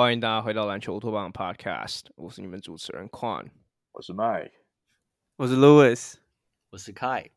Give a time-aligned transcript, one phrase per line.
[0.00, 3.50] 欢迎大家回到篮球乌托邦 Podcast，我是你们主持人 Quan，
[3.92, 4.52] 我是 Mike，
[5.36, 6.14] 我是 Louis，
[6.70, 7.28] 我是 Kai。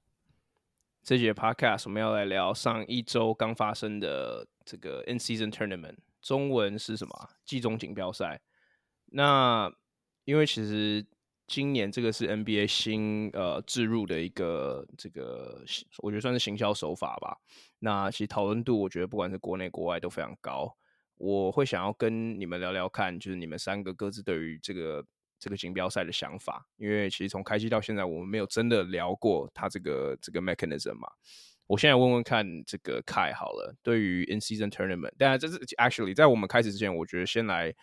[1.04, 7.30] 这节 Podcast 我们要来聊上一周刚发生的这个 In-Season Tournament，中文是什么？
[7.44, 8.40] 季中锦标赛。
[9.08, 9.70] 那
[10.24, 11.06] 因为其实
[11.46, 15.66] 今年这个是 NBA 新呃置入的一个这个，
[15.98, 17.38] 我觉得算是行销手法吧。
[17.80, 20.74] 那其实讨论度，我觉得不管是国内国外都非常高。
[21.24, 25.02] 我会想要跟你们聊聊看，就是你们三个各自对于这个
[25.40, 31.08] 这个锦标赛的想法，因为其实从开机到现在，我们没有真的聊过它这个这个 mechanism 嘛。
[31.66, 37.74] 我现在问问看，这个 Kai 好了，对于 in season tournament，当然这是 actually 在我们开始之前，我觉得先来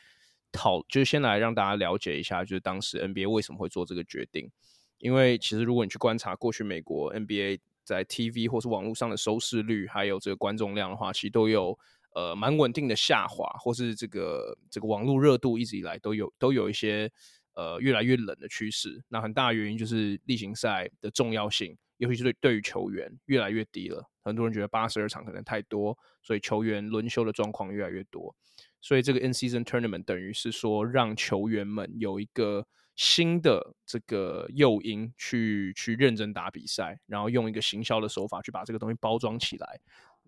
[0.53, 4.51] 讨，就是先来让大家了解一下，就是当时 NBA 为什么会做这个决定。
[4.99, 11.79] 因为其实如果你去观察过去美国 NBA 在 TV 或是网络上的收视率，还有这个观众量的话，其实都有。
[12.15, 17.11] 呃，蛮稳定的下滑，或是这个这个网络热度一直以来都有都有一些
[17.55, 19.03] 呃越来越冷的趋势。
[19.09, 24.05] 那很大的原因就是例行赛的重要性，尤其是对对于球员越来越低了。
[24.23, 28.35] 很多人觉得八十二场可能太多，所以球员轮休的状况越来越多。
[28.81, 32.67] 所以这个 In-Season Tournament 等于是说让球员们有一个
[32.97, 39.81] 新的这个诱因去去认真打比赛，然后用一个行销的手法去把这个东西包装起来。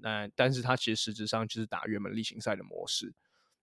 [0.03, 3.15] 那但是它其实实质上就是打原本例行赛的模式，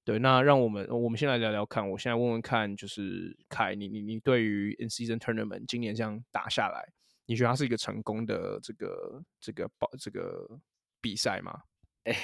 [0.05, 0.17] 对。
[0.19, 6.93] 那让我们我们先来聊聊看，我现在问问看，就是凯，你你你对于 In Season Tournament 今年这样打下来，
[7.25, 10.59] 你觉得它是一个成功的这个这个保这个
[11.01, 11.63] 比赛吗？
[12.05, 12.15] 哎，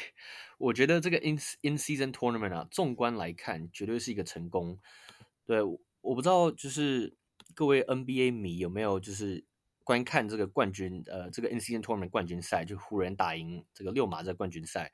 [0.58, 4.80] 我觉得这个 In In Season Tournament 啊，纵观来看，绝对是一个成功。
[5.46, 7.14] 对，我不知道就是
[7.53, 9.44] 各位 NBA 迷有没有就是。
[9.85, 14.91] 观看这个冠军，呃，这个 NBA tournament 冠军赛，就湖人打赢这个六马这个冠军赛。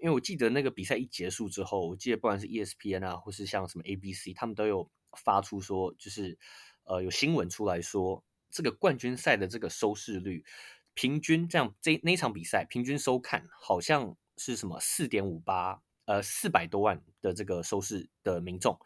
[0.00, 6.38] 因为我记得那个比赛一结束之后，我记得不管是 ESPN 啊，或是像什么 ABC，他们都有发出说，就是
[6.84, 10.44] 呃有新闻出来说，这个冠军赛的这个收视率，
[10.92, 18.78] 平均这样这那场比赛平均收看好像是什么四点五八，呃四百多万的这个收视的民众。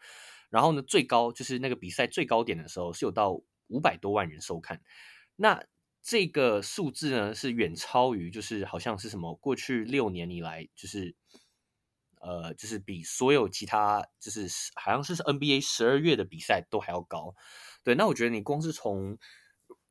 [0.49, 3.31] 然后呢，最高就是那个比赛最高点的时候是有到
[3.67, 4.81] 五百多万人收看。
[5.41, 5.63] 那
[6.01, 11.15] 这个数字呢，是远超于，就是好像是什么过去六年以来，就是
[12.19, 17.35] 呃，就是比所有其他，就是好像是 NBA 十二月的比赛都还要高。
[17.85, 19.17] 对，那我觉得你光是从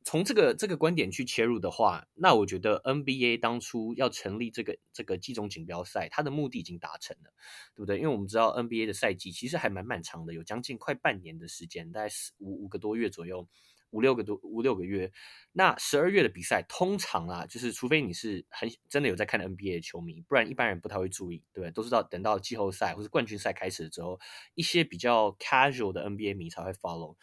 [0.03, 7.33] 从这个这个观点去切入的话，那我觉得 NBA 当初要成立这个这个季中锦标赛，它的目的已经达成了，
[7.73, 7.97] 对不对？
[7.97, 13.47] 因为我们知道 NBA 的赛季其实还蛮漫长的，有将近快半年的时间，大概四五五个多月左右。
[13.91, 15.11] 五六个多五六个月，
[15.51, 24.19] 那十二月的比赛通常啊，就是除非你是很真的有在看 NBA 的球迷，不然一般人不太会注意，对，都是到等到季后赛或是冠军赛开始之后，
[24.53, 27.15] 一些比较 casual 的 NBA 迷才会 follow。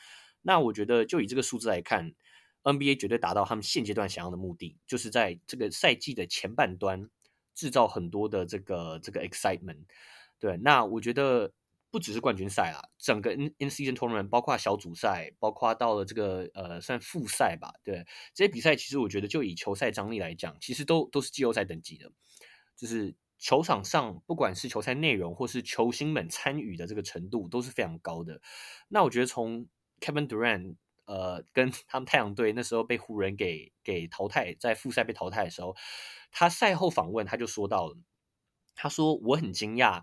[0.43, 2.13] 那我觉得就以这个数字来看
[2.63, 7.09] ，NBA 绝对达到他们现阶段想要的目的，就是在这个赛季的前半端
[7.55, 9.85] 制造很多的这个这个 excitement。
[10.39, 11.53] 对，那我觉得。
[11.97, 18.05] 不只是冠军赛啊，整个 in in season tournament 包括小组赛，包括到了这个呃算复赛吧，对
[18.35, 22.13] 这些比赛，其实我觉得就以球赛张力来讲，其实都都是季后赛等级的，
[22.77, 28.43] 就是球场上不管是球赛内容或是球星们参与的这个程度都是非常高的。
[28.89, 29.67] 那我觉得从
[29.99, 30.77] Kevin Durant
[31.07, 35.75] 呃跟他们太阳队那时候被湖人给给淘汰，在复赛被淘汰的时候，
[36.31, 37.97] 他赛后访问他就说到了，
[38.75, 40.03] 他说我很惊讶，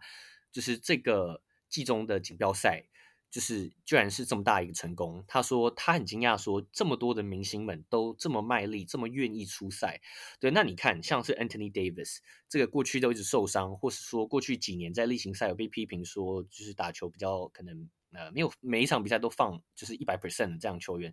[0.52, 1.44] 就是这个。
[1.74, 2.86] 季中的锦标赛
[3.32, 5.26] 就是居然是这么大一个成功。
[5.28, 10.00] 他说他很惊讶，说这么多的明星们都这么卖力，这么愿意出赛。
[10.40, 12.18] 对，那你看，像是 Anthony Davis
[12.48, 21.12] 这个过去都一直受伤，或是说过去几年在例行赛有被批评说就是打球比较可能呃，没有每一场比赛都放就是一百 percent 的这样球员，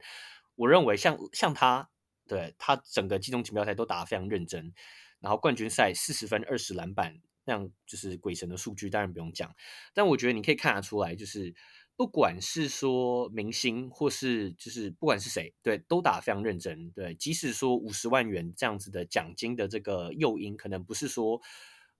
[0.56, 1.89] 我认为像像他，
[2.29, 4.75] 对他整个季中锦标赛都打得非常认真，
[5.21, 9.55] 然后冠军赛四十分二十篮板那样就是鬼神的数据，当然不用讲。
[9.95, 11.55] 但我觉得你可以看得出来，就是
[11.97, 16.91] 不管是说明星或是就是不管是谁，对，都打得非常认真。
[16.91, 21.41] 对，即使说五十万元这样子的奖金的这个诱因，可能不是说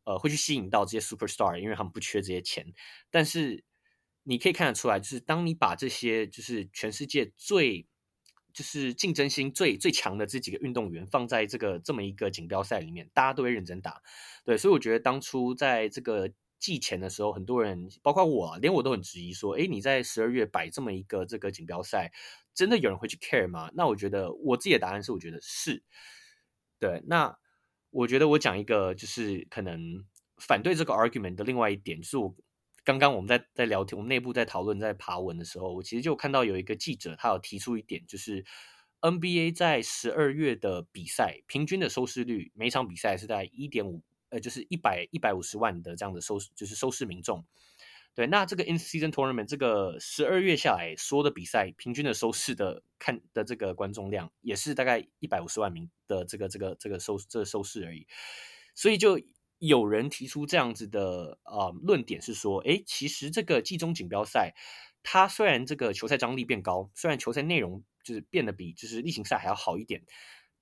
[0.05, 2.73] 呃会去吸引到这些 superstar，因为他们不缺这些钱，
[3.11, 3.65] 但是。
[4.23, 7.89] 你可以看得出来，就是当你把这些就是全世界最
[8.53, 14.03] 就是竞争心最最强的这几个运动员放在这个这么一个锦标赛里面，大家都会认真打。
[14.45, 22.13] 对，所以我觉得当初在这个季前的时候，很多人包括我，连我都很质疑说：“诶，你在十二月摆这么一个这个锦标赛，
[22.55, 25.83] 真的有人会去 care 吗？”那我觉得我自己的答案是，我觉得是。
[26.79, 27.39] 对，那
[27.91, 30.05] 我觉得我讲一个就是可能
[30.37, 32.35] 反对这个 argument 的另外一点，就是我。
[32.83, 38.45] 刚刚我们在在聊天，我们内部在讨论，在爬文的时候，我其实就看到有一个记者，他有提出一点，就是
[39.01, 47.45] NBA 在十二月的比赛平均的收视率，每场比赛是在一点五，呃，就是一百一百五十万的这样的收视，就是收视民众。
[48.15, 58.07] 对，那这个 In-Season Tournament 这个十二月下来说的比赛，平均的收视的看的这个观众量，也是大概一百五十万名的这个这个这个收这个收视而已，
[58.75, 59.21] 所以就。
[59.61, 64.55] 有人提出这样子的呃论点是说，诶，其实这个季中锦标赛，
[65.03, 70.03] 它虽然这个球赛张力变高，虽然球赛内容就是变得比就是例行赛还要好一点，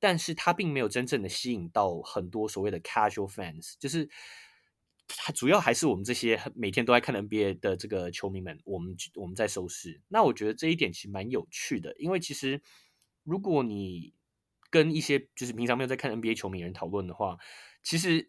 [0.00, 4.10] 但是它并没有真正的吸引到很多所谓的 casual fans，就是
[5.06, 10.00] 它主要还是我们这些每天都在看 NBA 的这个球迷们，我们我们在收视。
[10.08, 12.60] 那我觉得这一点其实蛮有趣的，因为其实
[13.22, 14.12] 如果你
[14.70, 17.38] 跟一些就是平常没有在看 NBA 球迷人讨论的话，
[17.84, 18.28] 其实。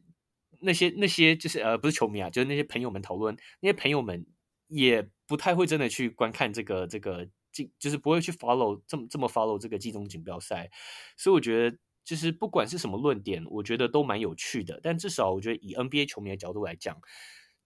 [0.61, 4.25] 那些那些就是呃不是球迷啊，就是那些朋友们讨论，那些朋友们
[4.67, 10.69] 也不太会真的去观看这个这个季，就是不会去 follow 这么这么 follow 这个季中锦标赛，
[11.17, 14.79] 所以我觉得就是不管是什么论点，我觉得都蛮有趣的。
[14.83, 16.99] 但至少我觉得以 NBA 球迷的角度来讲，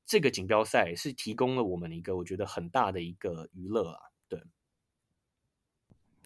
[0.05, 4.41] 这个锦标赛是提供了我们一个我觉得很大的一个娱乐啊，对。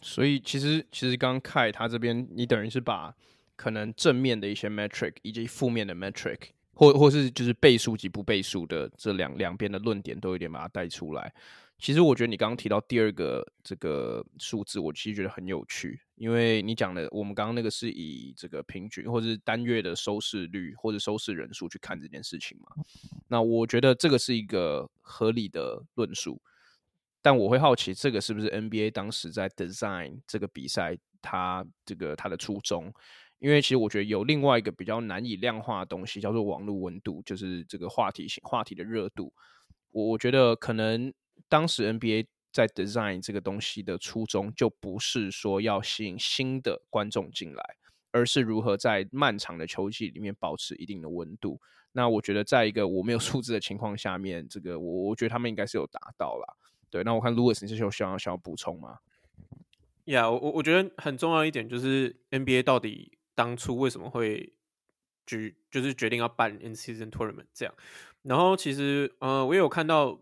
[0.02, 3.16] 所以其实其实刚凯他这边，你等于是把
[3.56, 6.50] 可能正面的一些 metric 以及负面的 metric。
[6.78, 11.34] 或或是就是倍数及不倍数的这两两边的论点都有点把它带出来。
[11.80, 22.84] 其实我觉得你刚刚提到第二个这个数字，我其实觉得很有趣，因为你讲的我们刚刚那个是以这个平均或者是单月的收视率或者收视人数去看这件事情嘛。
[23.28, 26.42] 那我觉得这个是一个合理的论述，
[27.22, 32.92] 但我会好奇这个是不是 NBA 当时在 design 这个比赛它这个它的初衷。
[33.40, 39.32] 因为其实我觉得有另外一个比较难以量化的东西，叫做网络温度，就是这个话题性、话题的热度。
[39.92, 41.14] 我我觉得可能
[41.48, 47.64] 当时 NBA 在 design 这个东西的初衷，就不是说要吸引新的观众进来，
[48.12, 51.62] 而是如何在漫长的球季里面保持一定的温度。
[51.92, 56.58] 那我觉得在一个我没有数字的情况下面，这个我我觉得他们应该是有达到了。
[56.90, 58.98] 对，那我看 Louis，你是有想要想要补充吗
[60.06, 63.17] ？yeah，我我觉得很重要一点就是 NBA 到底。
[63.38, 64.52] 当初为什么会
[65.28, 67.76] 决就是决定要办 in-season tournament 这样？
[68.24, 70.20] 然后其实呃，我有看到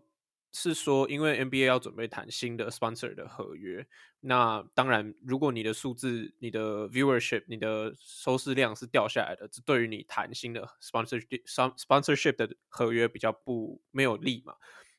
[0.52, 3.86] 是说，因为 NBA 要准备谈新的 sponsor 的合约，
[4.20, 14.54] 那当然，如果你的数字、你的 viewership、你的收视量是掉下来的，这对于你谈新的 sponsorship sponsorship 的合约比较不没有利嘛。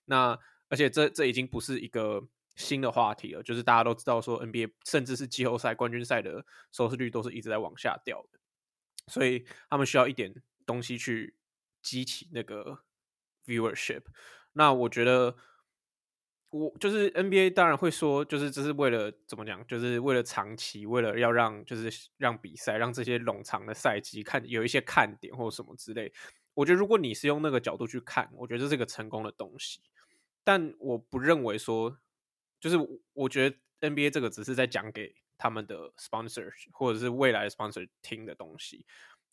[0.06, 0.36] 那
[0.70, 2.28] 而且这这已经不是一个。
[2.58, 8.40] 新的话题了，就是大家都知道说 NBA 甚至是季后赛冠军赛的收视率都是一直在往下掉的，
[9.08, 10.34] 所以他们需要一点
[10.66, 11.36] 东西去
[11.84, 12.80] 激起那个
[13.46, 14.02] viewership。
[14.54, 15.36] 那我觉得，
[16.50, 26.12] 我就是 NBA 当然会说，就是这是为了怎么讲，就是为了长期，为了要让就是让比赛让这些冗长的赛季看有一些看点或什么之类。
[26.56, 29.80] 我觉得如果你是用那个角度去看，我觉得这是个成功的东西，
[30.44, 32.00] 但我不认为说。
[32.60, 32.78] 就是
[33.14, 38.84] 我觉得 NBA 这个只是在讲给他们的 sponsor 或者是未来的 sponsor 听的东西，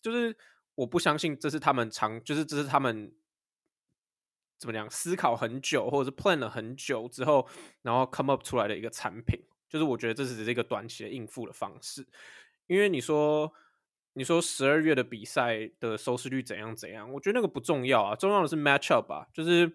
[0.03, 0.37] 就是
[0.75, 3.11] 我不相信这是他们长，就是这是他们
[4.59, 7.49] 怎么讲思考很久或者是 plan 了很久之后，
[7.81, 9.41] 然后 come up 出来的一个产品。
[9.67, 12.07] 就是我觉得这只是一个短期的应付的方式，
[12.67, 13.51] 因为你说
[14.13, 19.75] 你说十二月的比赛的收视率怎样怎样，我觉得那个不重要啊，重要的是 match up 吧，就是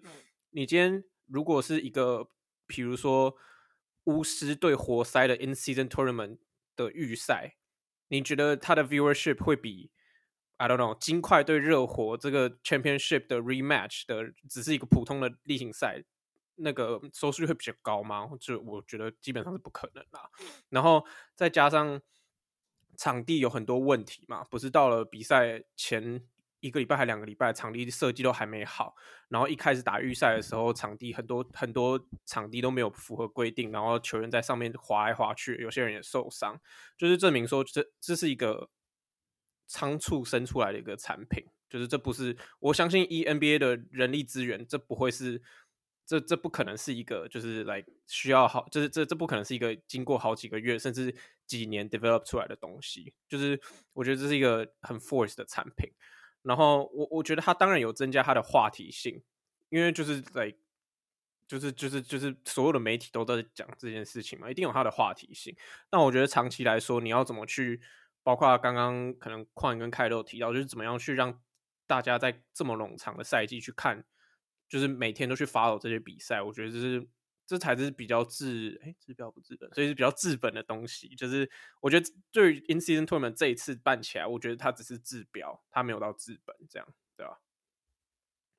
[0.50, 2.30] 你今天如果是一个。
[2.70, 3.36] 比如说，
[4.04, 6.38] 巫师对活塞的 In-Season Tournament
[6.76, 7.56] 的预赛，
[8.06, 9.90] 你觉得他的 viewership 会比
[10.56, 16.04] I don't know 金块对热火这个 Championship 的 Rematch 的只是一个普通的例行赛，
[16.54, 18.30] 那个收视率会比较高吗？
[18.38, 20.30] 就我觉得基本上是不可能啦。
[20.68, 22.00] 然后再加上
[22.96, 26.22] 场地有很多问题嘛，不是到了比赛前
[26.60, 28.94] 一个礼拜还两个礼拜，场地设计都还没好，
[29.28, 36.60] 然后一开始打预赛的时候，场地很多很多场地都没有符合规定，然后球员在上面滑来滑去，有些人也受伤，
[36.96, 38.70] 就是证明说这这是一个
[39.66, 45.42] 仓促生出来的一个产品，就是这不是我相信 E NBA 的人力资源，这不会是。
[46.06, 51.14] 这这不可能是一个，就是来需要好，就是这这不可能是一个经过好几个月甚至
[51.46, 53.14] 几年 develop 出来的东西。
[53.28, 53.60] 就是
[53.92, 55.88] 我觉得这是一个很 force 的产品。
[56.42, 59.22] 然后我我觉得他当然有增加他的话题性，
[59.68, 60.52] 因为就是来，
[61.46, 65.56] 就是就是就是所有的媒体都在讲这件事情嘛，一定有他的话题性。
[65.88, 67.80] 但我觉得长期来说，你要怎么去，
[68.22, 71.40] 包括刚刚可能矿跟凯都提到，就是怎么样去让
[71.86, 74.04] 大家在这么冗长的赛季去看。
[74.68, 77.04] 就是每天都去 follow 这些比赛，我觉得这是
[77.50, 81.08] 这才是比较治哎治标不治本，所以是比较治本的东西。
[81.16, 87.40] 就是我觉得对于 in-season tournament 这一次办起来，我觉得它只是治标，它没有到治本这样，对吧？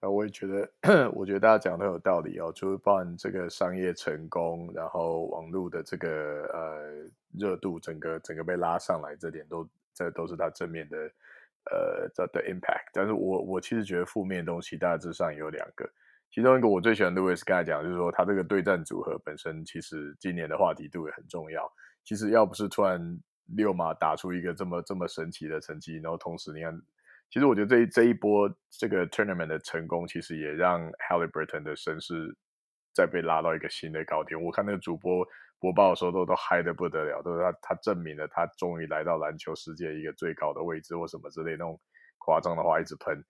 [0.01, 10.98] 啊，我也觉得， 我觉得大家讲的有道理哦，就是办这个商业成功，然后网络的这个呃热度，整个整个被拉上来，这点都这都是它正面的
[11.71, 12.89] 呃的的 impact。
[12.91, 15.89] 但是我我其实觉得负面的东西大致上有两个。
[16.34, 21.70] 其中一个我最喜欢 Lewis 刚才讲，就是说他这个对战组合本身，其实今年的话题度也很重要。
[22.06, 23.00] 其实要不是突然
[23.58, 26.82] 六马打出一个这么这么神奇的成绩，然后同时你看，
[27.30, 32.34] 其实我觉得这一这一波这个 tournament 的成功，其实也让 Halliburton 的声势
[32.96, 34.42] 再被拉到一个新的高点。
[34.42, 35.28] 我看那个主播
[35.60, 41.78] 播报的时候都都嗨得不得了，都是他他证明了他终于来到篮球世界一个最高的位置或什么之类那种
[42.20, 43.22] 夸张的话一直喷。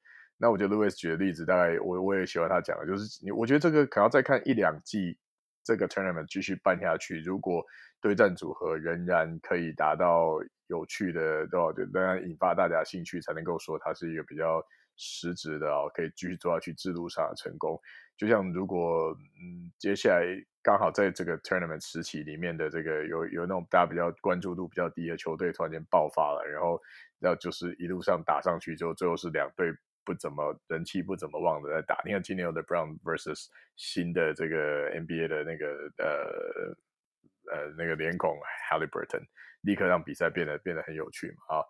[0.41, 5.15] 那我觉得 Lewis 举的例子，大概我我也喜欢他讲的，就是你，我觉得这个可能要再看一两季，
[5.63, 7.63] 这个 tournament 继续办下去，如果
[8.01, 11.71] 对战组合仍然可以达到有趣的，对吧？
[11.93, 14.59] 仍然引发大家兴趣，才能够说它是一个比较
[14.97, 17.79] 实质的哦，可以继续做下去制度上的成功。
[18.17, 20.25] 就像如果嗯，接下来
[20.63, 26.81] 刚好在这个 tournament 时期里面的这个有有那种大家比较关注度比较低的球队突然间爆发了，然后
[27.19, 29.71] 然后就是一路上打上去之后，最后是两队。
[30.03, 35.67] 不怎么人气不怎么旺的在打，你看今年有 LeBron versus 新的这个 NBA 的那个
[35.97, 38.35] 呃呃那个脸孔
[38.69, 39.23] Haliburton，
[39.61, 41.63] 立刻让比赛变得变得很有趣嘛啊，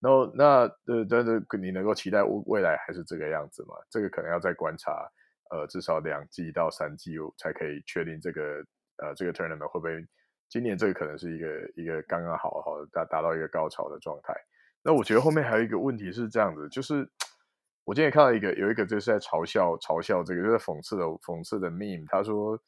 [0.00, 0.44] 然后那
[0.86, 3.74] 呃但是你能够期待未未来还是这个样子吗？
[3.90, 5.08] 这个可能要再观察
[5.50, 8.62] 呃至少两季到三季才可以确定这个
[9.02, 10.06] 呃这个 tournament 会不会
[10.48, 14.34] 今年这个可能是一个一个刚刚好好达达到一个高潮的状态。
[14.82, 17.08] 那我觉得后面还有一个问题是这样子，就是。
[17.88, 22.60] 我今天看到一个有一个就是在嘲笑嘲笑这个就是讽刺的讽刺的 meme，他说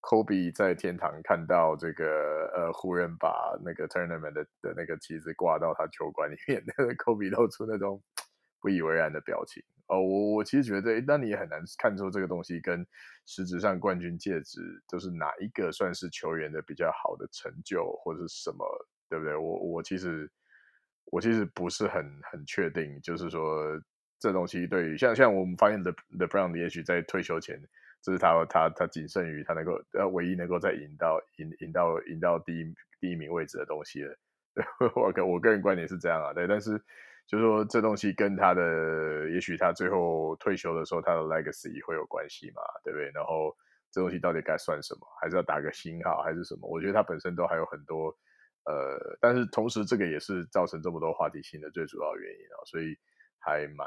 [0.00, 8.02] ，Kobe 在天堂看到这个呃湖人把那个 tournament 的的那个旗子挂到他球馆里面， 那个 Kobe 露出那种
[8.60, 9.62] 不以为然的表情。
[9.86, 12.84] 哦，我我其实觉得，那你也很难看出这个东西跟
[13.26, 18.66] 实质上冠军戒指就是哪一个算是球员的比较好的成就或者是什么，
[19.08, 19.36] 对不对？
[19.36, 20.28] 我我其实
[21.12, 23.80] 我其实不是很很确定，就是说。
[24.18, 27.60] 这东西对于像像我们发现 the the brown，也许在退休前，
[28.02, 34.16] 这是他他他仅剩于他能够呃唯一能够再赢到赢赢到赢到第一第一名位置的东西了。
[34.96, 36.76] 我个我个人观点是这样啊，对，但是
[37.28, 43.08] 就是说这东西跟他的也许他最后退休的时候他的 legacy 会有关系嘛，对不对？
[43.14, 43.56] 然后
[43.92, 45.06] 这东西到底该算什么？
[45.20, 46.68] 还是要打个星号还是什么？
[46.68, 48.08] 我觉得他本身都还有很多
[48.64, 52.98] 呃，但是同时这个也是造成这么多话题性的最主要原因啊，所以。
[53.38, 53.86] 还蛮，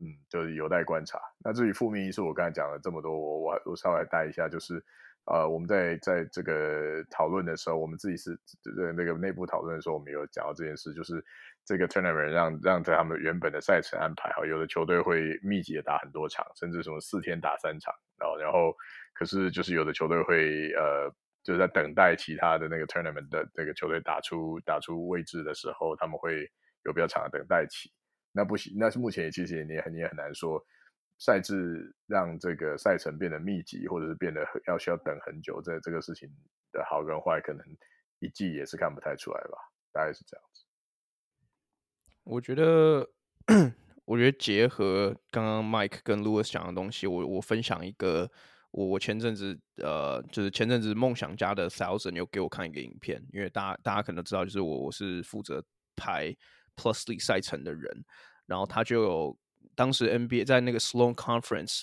[0.00, 1.18] 嗯，就是有待观察。
[1.44, 4.82] 那至于负面因素，我刚才讲了这么多，我我我稍微带一下，就是，
[5.24, 8.38] 呃，我们在在这个讨论的时候，我们自己是
[8.76, 11.24] 呃那个内部讨论的时候，我们有讲到这件事，就是
[11.64, 18.74] 这个 tournament 让让在他们原本的赛程安排好，有的球队会密集的打很多场，甚至什么四天打三场，然后然后
[19.14, 26.50] 可是就是有的球队会呃就是在等待其他的那个 tournament 的那个球队打出打出位置的时候，他们会
[26.84, 27.90] 有比较长的等待期。
[28.32, 30.64] 那不行，那是目前其实你也很你也很难说，
[31.18, 36.28] 赛制让这个赛程变得密集，或者是变得要需要等很久，这这个事情
[36.70, 37.64] 的好跟坏，可能
[38.20, 39.58] 一季也是看不太出来吧，
[39.92, 40.64] 大概是这样子。
[42.22, 43.08] 我觉得，
[44.04, 48.30] 我觉得结合刚刚 Mike 跟 Louis 讲的东西，我我分享一个，
[48.70, 55.64] 我我前阵子呃，就是前阵子梦想家的 Thousand 有给我看一个影片，因为大家大家可能知道，就是我我是负责
[55.96, 56.36] 拍。
[56.78, 58.04] Plusly 赛程的人，
[58.46, 59.38] 然后他就有
[59.74, 61.82] 当时 NBA 在那个 Sloan Conference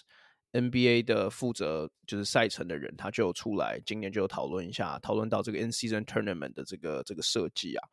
[0.54, 7.88] NBA 的负责就是赛程的人，他就出来，今年就有讨论一下，讨论到这个 In-Season Tournament 的这个这个设计啊。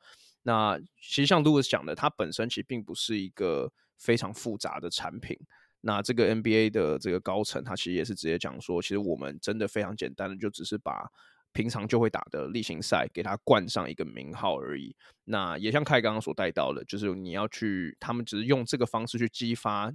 [0.44, 5.36] 那其实像 Louis 讲的，它本身其实并不是一个非常复杂的产品。
[5.80, 11.10] 那这个 NBA 的这个高层，他其实也是直接讲说，其实我们真的非常简单的，就只是把
[11.52, 14.94] 平常就会打的例行赛给他冠上一个名号而已。
[15.24, 19.92] 那也像凯刚刚所带到的，就是你要去，他们只是用这个方式去激发。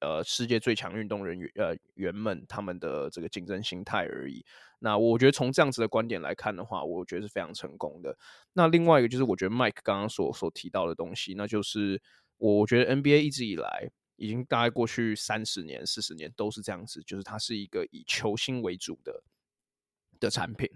[0.00, 4.44] 呃，世界最强运动人员呃员们他们的这个竞争心态而已。
[4.78, 8.14] 那我觉得从这样子的观点来看的话，我觉得是非常成功的。
[8.52, 12.00] 那另外一个就是我觉得 Mike 刚刚所所提到的东西，那就是
[12.36, 19.22] 我觉得 NBA 一直以来已经大概过去三十年、四十年都是这样子，就是它是一个以球星为主的
[20.20, 20.68] 的产品。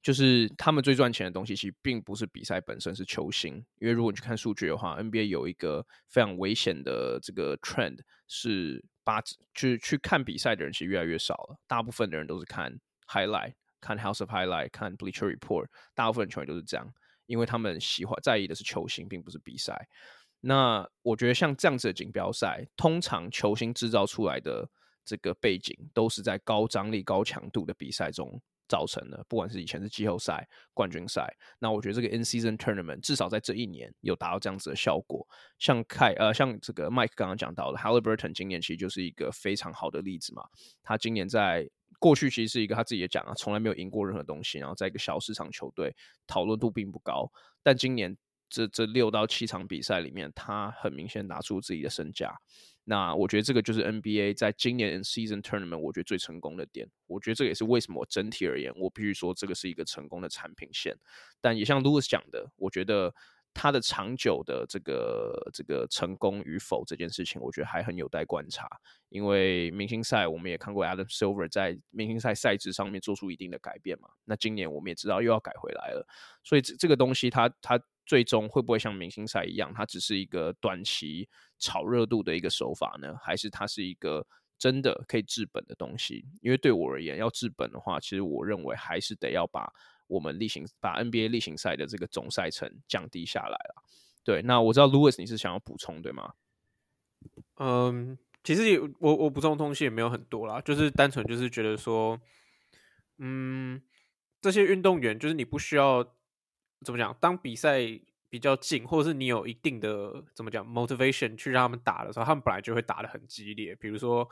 [0.00, 3.56] 就是他们最赚钱的东西，其实并不是比赛本身，是球星。
[3.80, 9.20] 因为如果你去看数据的话，NBA 有一个非常危险的这个 trend，是把
[9.54, 11.58] 去去看比赛的人其实越来越少了。
[11.66, 12.78] 大部分的人都是看
[13.08, 15.66] highlight，看 House of Highlight，看 Bleacher Report，
[15.96, 16.88] 大部分球员都是这样，
[17.26, 19.88] 因为他们喜欢在意的是球星，并不是比赛。
[20.40, 24.70] 那我觉得像这样子的锦标赛，通常球星制造出来的
[25.04, 28.40] 这个背景，都是在高张力、高强度的比赛中。
[28.68, 31.26] 造成的，不管是以前是季后赛、冠军赛，
[31.58, 35.26] 那我觉得这个 In-Season Tournament 至少在这一年有达到这样子的效果。
[35.58, 40.42] 像凯呃，像这个 Mike 刚刚讲到的，Haliburton 今年其实就是一个非常好的例子嘛。
[40.82, 45.94] 他今年在过去其实是一个他自己也讲啊，从来没有赢过任何东西，然后在一个小市场球队
[46.26, 47.30] 讨论度并不高，
[47.62, 48.16] 但今年
[48.48, 52.34] 这这六到七场比赛里面，他很明显拿出自己的身价。
[52.90, 56.88] 那我觉得这个就是 NBA 在今年 In-Season Tournament 我觉得最成功的点。
[57.06, 60.96] 我觉得这也是为什么整体而言，我必须说这个是一个成功的产品线。
[61.38, 63.14] 但也像 Louis 讲的，我觉得
[63.52, 68.66] 它的长久的这个这个成功与否这件事情，我觉得还很有待观察。
[69.10, 74.08] 因为明星赛我们也看过 Adam Silver 在明星赛赛制上面做出一定的改变嘛。
[74.24, 76.06] 那今年我们也知道又要改回来了，
[76.42, 77.78] 所以这这个东西它它
[78.08, 81.28] 最终会不会像明星赛一样，它只是一个短期？
[81.58, 84.24] 炒热度的一个手法呢，还是它是一个
[84.56, 86.24] 真的可以治本的东西？
[86.40, 89.70] 因为对我而言，要治本的话，其实我认为还是得要把
[90.06, 93.82] 我们例行把 NBA 例行赛的这个总赛程降低下来了。
[94.24, 96.32] 对，那我知道 Louis 你是想要补充对吗？
[97.56, 102.18] 嗯，其实也我我补充的东西也没有很多啦，就是单纯就是觉得说，
[103.18, 103.82] 嗯，
[104.40, 106.04] 这些运动员就是你不需要
[106.84, 108.00] 怎么讲，当比赛。
[108.30, 113.74] 比较近，或者是你有一定的怎么讲 motivation 去让他们打的时候，他们本来就会打得很激烈。
[113.74, 114.28] 比如说，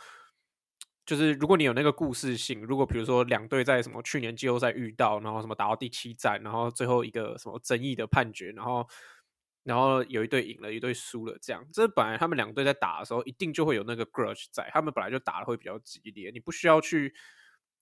[1.05, 8.87] 就是如果你有那个故事性，如果比如说两队在什么去年季后赛遇到，然后什么打到第七战，然后最后一个什么争议的判决，然后
[9.63, 17.15] 然后有一队赢了，一队输了，这样，这本来他们两队在打的时候，一定就会有那个 grudge 在，他们本来就打的会比较激烈，你不需要去。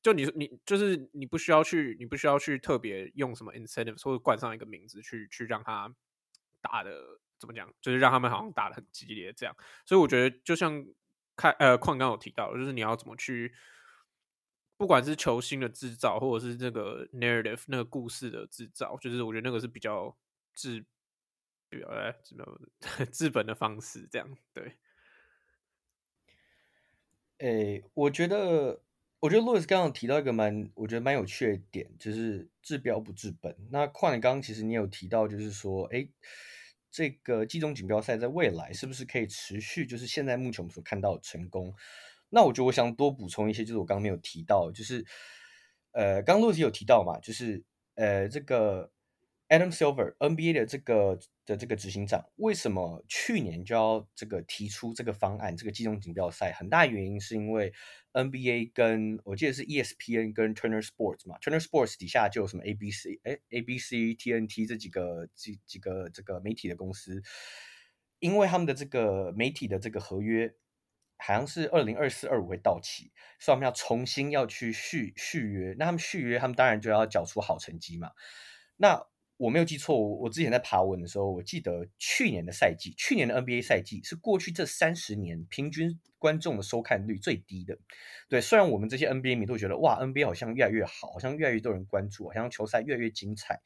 [0.02, 5.90] 就你你就是你不需要去，你不需要去特别用什么 incentive 或者冠上一个名字去去让他
[6.70, 9.54] 打的怎么讲，就是让他们好像打得很激烈这样。
[9.84, 10.84] 所以我觉得就像
[11.36, 13.54] 看呃矿刚有提到，就是你要怎么去，
[14.76, 20.16] 不管是球星的制造，或者是这个 narrative 那个故事的制造，就是我觉得那个是比较
[20.54, 20.84] 治
[21.68, 22.34] 比较来治
[23.12, 24.28] 治本的方式这样。
[24.52, 24.78] 对，
[27.38, 28.80] 诶、我觉得。
[29.24, 33.56] 我觉得 Louis 刚刚提到一个蛮，我觉得蛮有趣的点，就是治标不治本。
[33.70, 36.06] 那矿你刚刚其实你有提到，就是说，哎，
[36.90, 39.86] 这个季中锦标赛在未来是不是可以持续？
[39.86, 41.74] 就是现在目前我们所看到的成功。
[42.28, 45.02] 那我觉得我想多补充一些，就是我刚刚没有提到，就是
[45.92, 48.92] 呃，刚刚 Louis 有提到嘛，就是呃，这个
[49.48, 55.56] Adam Silver NBA 的这个的这个执行长，为什么去年就要这个提出这个方案？
[55.56, 57.72] 这个季中锦标赛，很大原因是因为。
[58.14, 67.20] NBA 跟我记得是 ESPN 跟 Turner Sports 嘛，Turner Sports 底下就有什么 ABC 哎 ABC TNT 这几个几几个这个媒体的公司，
[68.20, 70.54] 因为他们的这个媒体的这个合约
[71.18, 75.74] 好像是二零二四二五会到期，所以他们要重新要去续续约。
[75.76, 78.12] 那他们续约，他们当然就要缴出好成绩嘛。
[78.76, 79.04] 那
[79.44, 87.76] 我没有记错，我我之前在爬文的时候，我记得去年的赛季，去年的 NBA 赛季是过去这三十年平均观众的收看率最低的。
[88.30, 93.60] 对，虽然我们这些 NBA 迷都觉得哇，NBA 好像越来越好，好像越来越多人关注，好像球赛越来越精彩，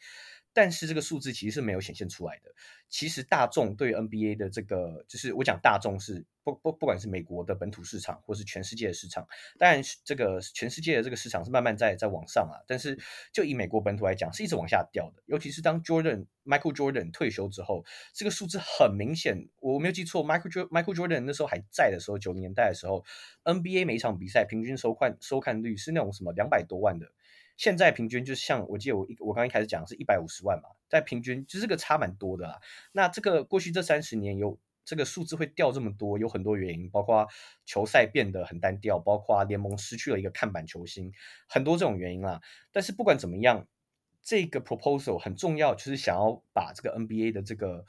[0.59, 2.53] 但是这个数字其实是没有显现出来的。
[2.88, 9.25] 其实大众对 NBA 的这个，就是我讲大众是不不不管是美国的本土市场，或是全世界的市场，
[9.57, 12.59] 当然这个全世界的这个市场是慢慢在在往上啊。
[12.66, 12.99] 但是
[13.33, 15.23] 就以美国本土来讲，是一直往下掉的。
[15.27, 23.05] 尤其是当 Jordan Michael Jordan 退休之后，这个数字很明显，我没有记错，Michael Jordan Michael Jordan 那时候还在的时候，九零年代的时候
[23.44, 27.07] ，NBA 每场比赛平均收看收看率是那种什么两百多万的。
[27.59, 32.61] 现在平均就像我记得我一我刚一开始讲的是一百五十万嘛，在平均就是这个差蛮多的啦。
[32.92, 37.27] 那这个过去这三十年有这个数字会掉这么多，有很多原因，包括
[37.66, 41.12] 球赛变得很单调，包括联盟失去了一个看板球星，
[41.49, 42.40] 很多这种原因啦。
[42.71, 43.66] 但是不管怎么样，
[44.23, 47.85] 这个 proposal 很重要，就是想要把这个 NBA 的这个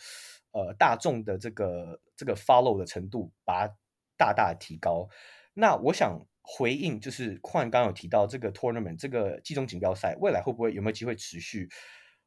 [0.52, 3.76] 呃大众的这个这个 follow 的程度，把它
[4.18, 5.08] 大大提高。
[5.54, 6.26] 那我想。
[6.52, 11.70] 回应就是矿刚有提到这个 tournament 这个季中锦标赛未来会不会有没有机会持续？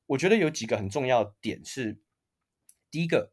[0.07, 1.99] 我觉得有几个很重要点是，
[2.89, 3.33] 第一个，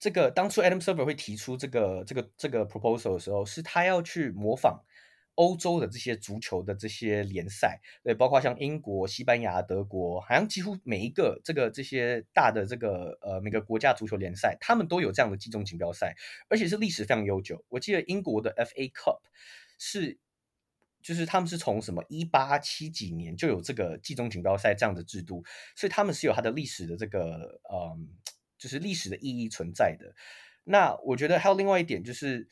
[0.00, 4.82] 这个当初 Adam Silver 会提出这个这个这个 proposal 的时候，是他要去模仿
[5.36, 16.16] 欧洲的这些足球的这些联赛，对，包括像英国、西班牙、德国，好像几乎每一个这个这些大的这个呃每个国家足球联赛，他们都有这样的季中锦标赛，
[16.48, 17.64] 而且是历史非常悠久。
[17.68, 19.20] 我记得英国的 FA Cup。
[19.78, 20.18] 是，
[21.02, 25.44] 就是他们是从什么一八七几年就有这个季中锦标赛这样的制度，
[25.76, 28.08] 所以他们是有它的历史的这个，嗯，
[28.58, 30.14] 就是历史的意义存在的。
[30.64, 32.48] 那我觉得还有另外一点就是，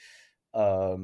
[0.52, 0.96] 呃，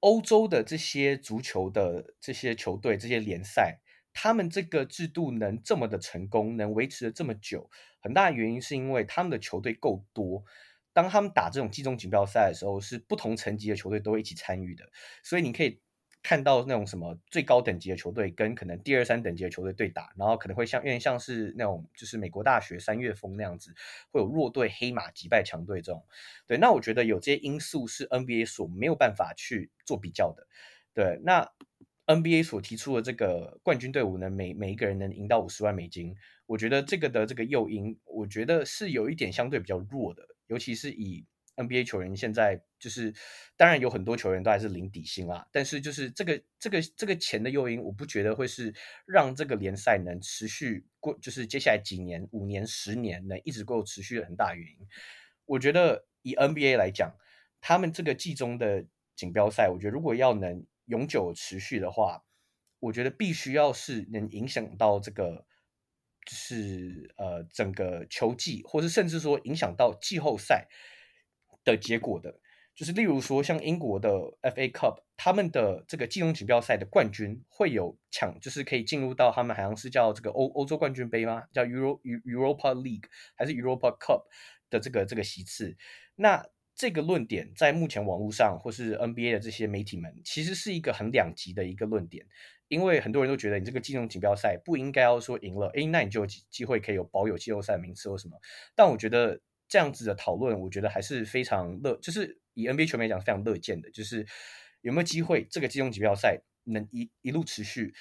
[0.00, 3.80] 欧洲的这些足球的这些球队、这些联赛，
[4.12, 10.44] 他们这个制度能这么的成功，能维持了这么久，很大原因是因为他们的球队够多。
[10.92, 14.84] 当他们打这种季中锦标赛的时候，是不同层级的球队都一起参与的，
[15.22, 15.80] 所以你可以
[16.22, 23.74] 看到那种什么最高等级的球队跟可能第二三等级的球队对打，然后可能会像有点像是那种就是美国大学三月风那样子，
[24.12, 26.04] 会有弱队黑马击败强队这种。
[26.46, 30.46] 对，那我觉得有这些因素是 NBA 所没有办法去做比较的。
[30.94, 31.50] 对，那
[32.06, 36.14] NBA 所提出的这个冠军队伍呢，每每一个人能赢到五十万美金，
[36.46, 40.22] 我觉得这个的这个诱因，我觉得是有一点相对比较弱的。
[40.52, 41.24] 尤其是以
[41.56, 43.14] NBA 球员现在就是，
[43.56, 48.74] 当然有很多球员都还是零底薪啦，但是就是这个这个这个钱的诱因，我不觉得会是
[49.06, 54.86] 让这个联赛能持续过，就是接下来几年、五年、十年能一直够持续的很大原因。
[55.46, 57.14] 我觉得以 NBA 来讲，
[57.62, 58.84] 他们这个季中的
[59.16, 62.22] 锦标赛，我觉得如果要能永久持续的话，
[62.78, 65.46] 我觉得必须要是能影响到这个。
[66.24, 70.68] 就是呃，整个球季，或是甚至说影响到季后赛
[71.64, 72.40] 的结果的，
[72.74, 74.10] 就是例如说像英国的
[74.42, 81.44] FA Cup，他们的这个季中锦标赛的冠军会有抢，就是可以进入到他们好像是叫这个欧欧洲冠军杯吗？
[81.52, 83.04] 叫 Euro Europa League
[83.34, 84.22] 还是 Europa Cup
[84.70, 85.76] 的这个这个席次？
[86.14, 92.26] 那这个论点在目前网络上或是 NBA 的这些媒体们，其实是一个很两极的一个论点。
[92.72, 98.40] 因为很多人都觉得你这个季中锦标赛不应该要说赢了，诶，那你就有机会可以有保有季后赛名次或什么。
[98.74, 104.26] 但我觉得这样子的讨论，我觉得还是非常乐，就是以 NBA 球迷来讲非常乐见的，就是
[104.80, 107.92] 有没有机会这个季中锦标赛能一一路持续，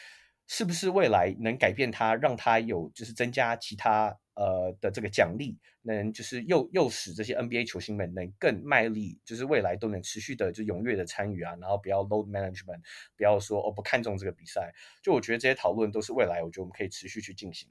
[0.47, 4.20] 是不是未来能改变它，让它有就是增加其他。
[4.33, 12.81] 呃的这个奖励，能就是又又使这些 NBA 球星们能更卖力，就是未来都能持续的就踊跃的参与啊，然后不要 load management，
[13.17, 14.73] 不要说哦不看重这个比赛。
[15.01, 17.69] 就我觉得这些讨论都是未来，我觉得我们可以持续去进行。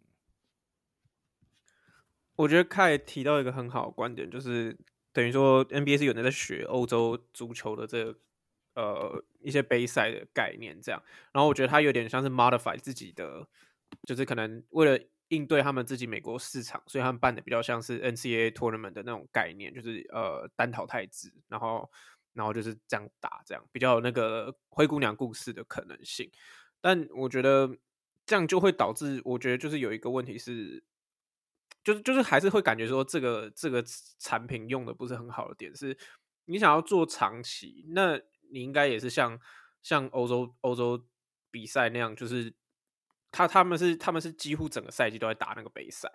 [2.36, 4.76] 我觉得凯提到一个很好的观点，就是
[5.12, 8.18] 等于说 NBA 是有人在学欧洲足球的这个
[8.74, 11.02] 呃一些杯赛的概念，这样。
[11.32, 13.48] 然后我觉得他有点像是 modify 自己的，
[14.06, 15.02] 就是可能为了。
[15.30, 21.88] 应对他们自己美国市场，所以他们办的比较像是 NCAA tournament 的那种概念，就是呃单淘汰制，然后
[22.32, 26.28] 然后就是这样打，这样比较有那个灰姑娘故事的可能性。
[26.80, 27.78] 但我觉得
[28.26, 30.82] 这样就会导致，我觉得就是有一个问题是，
[31.84, 33.84] 就是就是还是会感觉说这个这个
[34.18, 35.96] 产品用的不是很好的点是，
[36.46, 39.38] 你想要做长期，那你应该也是像
[39.80, 41.06] 像欧洲欧洲
[41.52, 42.52] 比赛那样，就是。
[43.32, 46.10] 他他们是他们是几乎整个赛季都在打那个杯赛，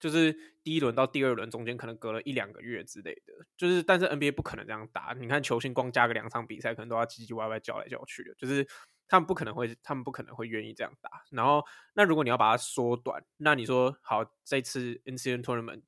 [0.00, 5.14] 就是第一轮到第二轮中间可能隔了一两个月之类的，就是但是 NBA 不可能这样打。
[5.18, 8.66] 你看球星光加个两场比赛，可能都要唧唧歪歪叫来叫去的，就是
[9.06, 11.10] 他们不可能会他们不可能会愿意这样打。
[11.30, 15.82] 然后那如果你要把它缩短，那你说好这次 NCA Tournament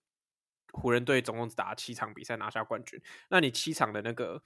[0.72, 4.42] 湖人队总共只打七场比赛拿下冠军，那你七场的那个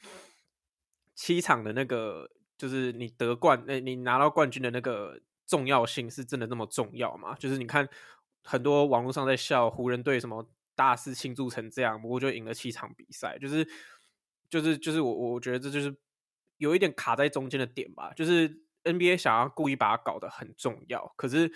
[1.15, 5.21] 七场的那个就是你得冠，那你拿到冠军的那个。
[5.47, 7.35] 重要性是真的那么重要吗？
[7.37, 7.89] 就是你看
[8.43, 13.67] 很多网络上在笑湖人队什么大肆庆祝成这样，不过就赢了七场比赛，就是
[14.49, 15.97] 就是就是我我觉得这就是
[16.59, 21.53] 有一点卡在中间的点吧，就是 NBA 想要故意把它搞得很重要，可是。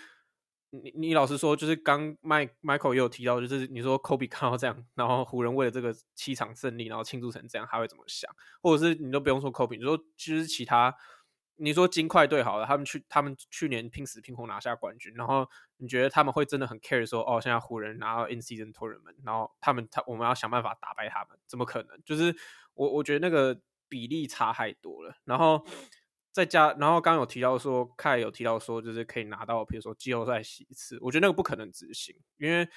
[0.71, 8.31] 你你老实说，就是刚麦 Michael 也有提到，就是你说 Kobe 看到这样，然后湖人为了这个七场胜利，然后庆祝成这样，他会怎么想？
[8.61, 10.95] 或者是你都不用说 Kobe，你说其实其他，
[11.59, 22.01] 你说金块队好了，他们去他们去年拼死拼活拿下冠军，然后你觉得他们会真的很 care 说，哦，现在湖人拿到 In Season Tournament，然后他们他我们要想办法打败他们，怎么可能？
[22.03, 22.35] 就是
[22.73, 25.65] 我我觉得那个比例差太多了，然后。
[26.31, 32.69] 再加，然后刚有提到说，凯有提到说，就是可以拿到，比如说季后赛席次，我觉得那个不可能执行，因为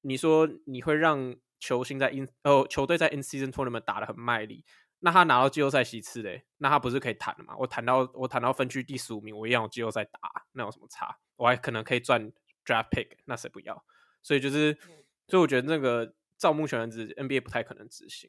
[0.00, 4.64] 你说你会让球星在 in 哦球队在 in season tournament 打得很卖力，
[5.00, 7.54] 那他拿到季后赛席次嘞，那他不是可以谈了吗？
[7.58, 10.18] 我谈到我谈到分区第十五名，我一样有季后赛打，
[10.52, 11.18] 那有什么差？
[11.36, 12.32] 我还可能可以赚
[12.64, 13.84] draft pick，那谁不要？
[14.22, 14.76] 所以就是，
[15.28, 18.28] 所以我觉得那个照目前为止 NBA 不太可能执行。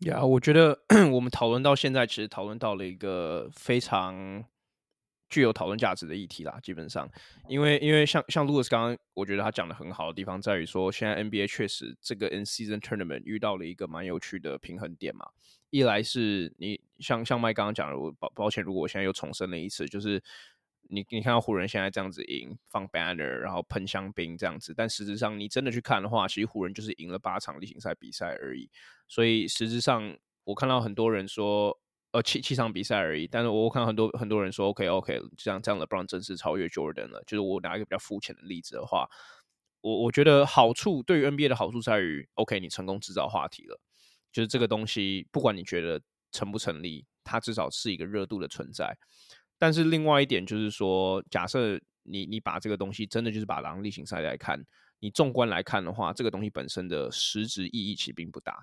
[0.00, 4.44] 呀，yeah, 我觉得 我们讨论到现在，其实讨论到了一个非常
[5.28, 6.58] 具有讨论价值的议题啦。
[6.62, 7.08] 基本上，
[7.48, 15.28] 因为因为像像 Louis 刚刚，我觉得他讲的很好的地方在于说，现在 NBA 确实这个 In Season Tournament 遇到了一个蛮有趣的平衡点嘛。
[15.70, 20.22] 一来是你像像麦刚刚讲的，我抱抱歉，如果我现在又重申了一次，就是
[20.88, 28.70] 你你看到湖人现在这样子赢，放 banner，然后喷香槟这样子，但实质上你真的去看的话，其实湖人就是赢了八场例行赛比赛而已。
[29.06, 31.78] 所以实质上，我看到很多人说，
[32.12, 33.26] 呃，七七场比赛而已。
[33.26, 37.22] 但是我看很多很多人说，OK，OK，这样这样，LeBron 正式超越 Jordan 了。
[37.26, 39.06] 就是我拿一个比较肤浅的例子的话，
[39.82, 43.78] 我我觉得好处对于 NBA 的好处在于，OK，你成功制造话题了。
[44.32, 46.00] 就是这个东西，不管你觉得
[46.32, 48.96] 成不成立，它至少是一个热度的存在。
[49.58, 54.64] 但是另外一点就是说，假设你你把这个东西真的就是把狼例行赛来看，
[55.00, 58.54] 你纵观来看的话，这个东西本身的实质意义其实并不大。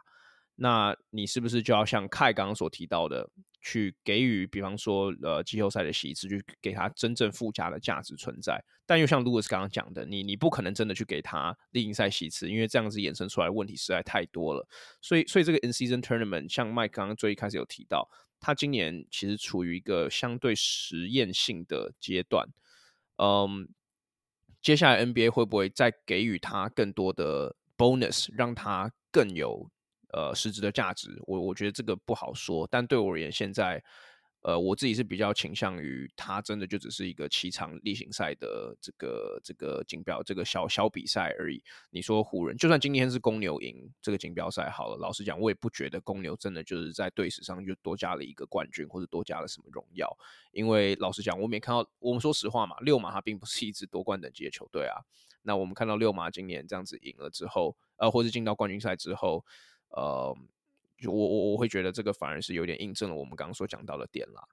[0.55, 3.29] 那你是不是就要像凯刚刚所提到的，
[3.61, 8.63] 去给予，比方说，呃，季后赛的席次，去给他真正附加的价值存在？
[8.85, 14.65] 但又像 Louis 刚刚讲的，你你不可能真的去给他例行赛席次，因为这样子衍生出来问题实在太多了。
[15.01, 18.07] 所以，所以这个 In Season Tournament，像 Mike 刚刚最一开始有提到，
[18.39, 22.47] 他今年其实处于一个相对实验性的阶段。
[23.17, 23.67] 嗯，
[24.61, 29.69] 接下来 NBA 会不会再给予他更多的 bonus，让他更有？
[30.15, 32.65] 呃，实质的价值，我我觉得这个不好说。
[32.71, 33.83] 但对我而言，现在，
[34.43, 41.61] 呃，我自己是比较倾向于，它真的就只是一个七场例行赛的这个这个锦标这个小小比赛而已。
[41.89, 50.09] 你说湖人，就算今天是公牛赢这个锦标赛好了，老实讲，我也不觉得公牛真的就是在队史上就多加了一个冠军，或者多加了什么荣耀。
[50.53, 54.95] 因为老实讲，我没看到，我们说实话嘛，六马它并不是一支夺冠等级的球队啊。
[55.41, 59.43] 那我们看到六马今年这样子赢了之后，呃，或者进到冠军赛之后。
[59.95, 60.37] 呃，
[60.97, 64.43] 就我我我会觉得这个反而是有点印证了我们刚刚所讲到的点啦。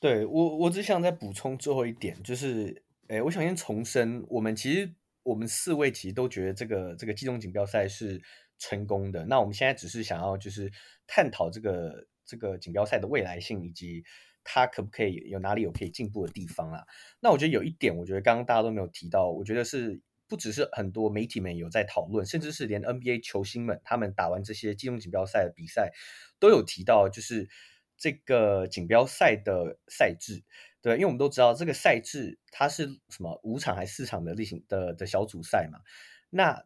[0.00, 8.20] 对，我我只想再补充最后一点，就是，哎，我想先重申，我们其实我们四位其实都觉得这个这个季中锦标赛是
[8.58, 9.24] 成功的。
[9.26, 10.72] 那我们现在只是想要就是
[11.06, 14.04] 探讨这个这个锦标赛的未来性以及。
[14.44, 16.84] 他可不可以有哪里有可以进步的地方啊？
[17.20, 25.92] 那我觉得有一点，我觉得刚刚大家都没有提到，我觉得是不只是很多媒体们有在讨论，甚至是连 NBA 球星们，他们打完这些金融锦标赛的比赛，
[26.38, 27.48] 都有提到，就是
[27.96, 30.42] 这个锦标赛的赛制，
[30.82, 35.80] 对，因为我们都知道这个赛制它是什么五场还是四场的例行的的小组赛嘛，
[36.30, 36.64] 那。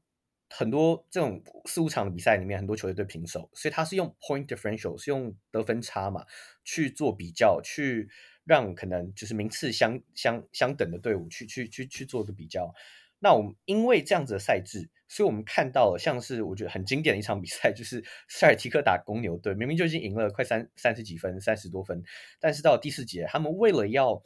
[0.50, 6.24] 很多这种四五场的比赛里面，很多球队都平手，所以他是用 point differential，是用得分差嘛
[6.64, 8.08] 去做比较，去
[8.44, 12.72] 让可能就是名次相相相等的队伍去去去去做一个比较。
[13.18, 22.02] 那我们因为这样子的赛制，所以我们看到了像是我觉得很经典的一场比赛，就是塞尔提克打公牛队，明明就已经赢了快三三十几分，三十多分，
[22.38, 24.22] 但是到第四节，他们为了要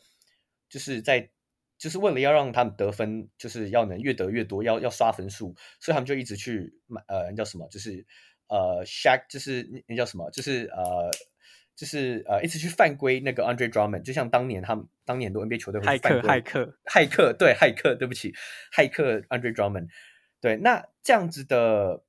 [0.68, 1.30] 就是在
[1.78, 7.68] 就是为了要让他们得分，就是要能越得越多，要要刷分数，所以他们就一直去买呃，叫什么？
[7.70, 8.04] 就是
[8.48, 10.28] 呃，Shaq，就是那叫什么？
[10.30, 11.10] 就是呃，
[11.76, 18.32] 就是呃，一直去犯规那个 Andre Drummond，就像当年他们当年很多 NBA 球队会犯规，骇客，骇客，对，骇客，对不起，
[18.74, 19.88] 骇客 Andre Drummond，
[20.40, 22.02] 对，那这样子的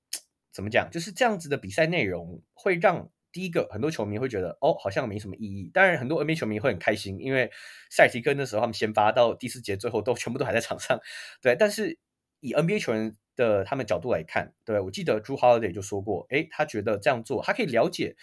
[0.52, 0.90] 怎么讲？
[0.92, 3.10] 就是这样子的比赛内容会让。
[3.32, 5.70] 第一个，很多球迷会觉得哦，好像没什么意义。
[5.74, 7.52] 当然，很多 NBA 球迷会很开心，因为
[7.90, 11.00] 赛提克那时候他们先发到第四节，最后都 全部都还在场上。
[11.42, 11.98] 对，但是
[12.40, 18.16] 以 NBA 球员的他们角度来看，对，我记得朱 Holiday 就说过，诶，他觉得这样做，他可以了解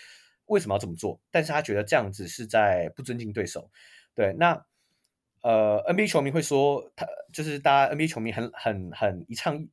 [0.46, 3.70] 为什么要这么做，但是他觉得这样子是在不尊敬对手。
[4.14, 4.64] 对，那
[5.42, 9.68] 呃，NBA 球迷会说，他就是大家 NBA 球迷很很很一唱，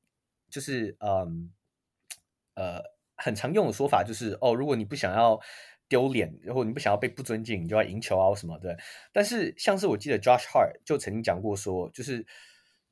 [0.50, 1.52] 就是嗯
[2.56, 2.82] 呃
[3.15, 5.39] 很常用的说法就是哦，如果你不想要
[5.88, 8.78] 丢脸，然后你不想要被不尊敬，你就要赢球啊什么的。
[9.12, 12.26] 但是像是我记得 Josh Hart 就曾经讲过说，就是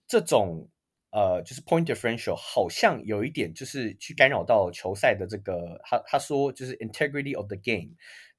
[0.07, 0.69] 这种。
[1.13, 7.89] 呃，就是 point differential 好像有一点就是去干扰到球赛的这个，他他说就是 integrity of the game，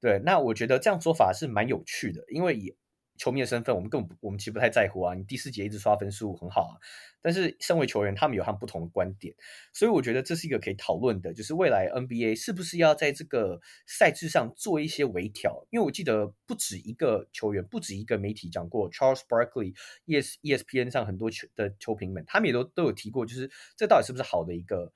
[0.01, 2.75] 对，那我觉得这样说法是蛮有趣的，因为以
[3.23, 5.13] 球迷的身份，我们根本我们其实不太在乎啊。
[5.13, 6.75] 你第四节一直刷分数很好啊，
[7.21, 9.33] 但是身为球员，他们有他们不同的观点，
[9.71, 15.65] 所以我觉得这是一个可以讨论的，就是未来 NBA 是不是要在这个赛制上做一些微调？
[15.71, 19.73] 因为我记得不止一个球员，不止一个媒体讲过，Charles Barkley、
[20.05, 24.91] ES、ESPN 上很多球的球评们，他们也都都有提过，就是这到底是不是好的一个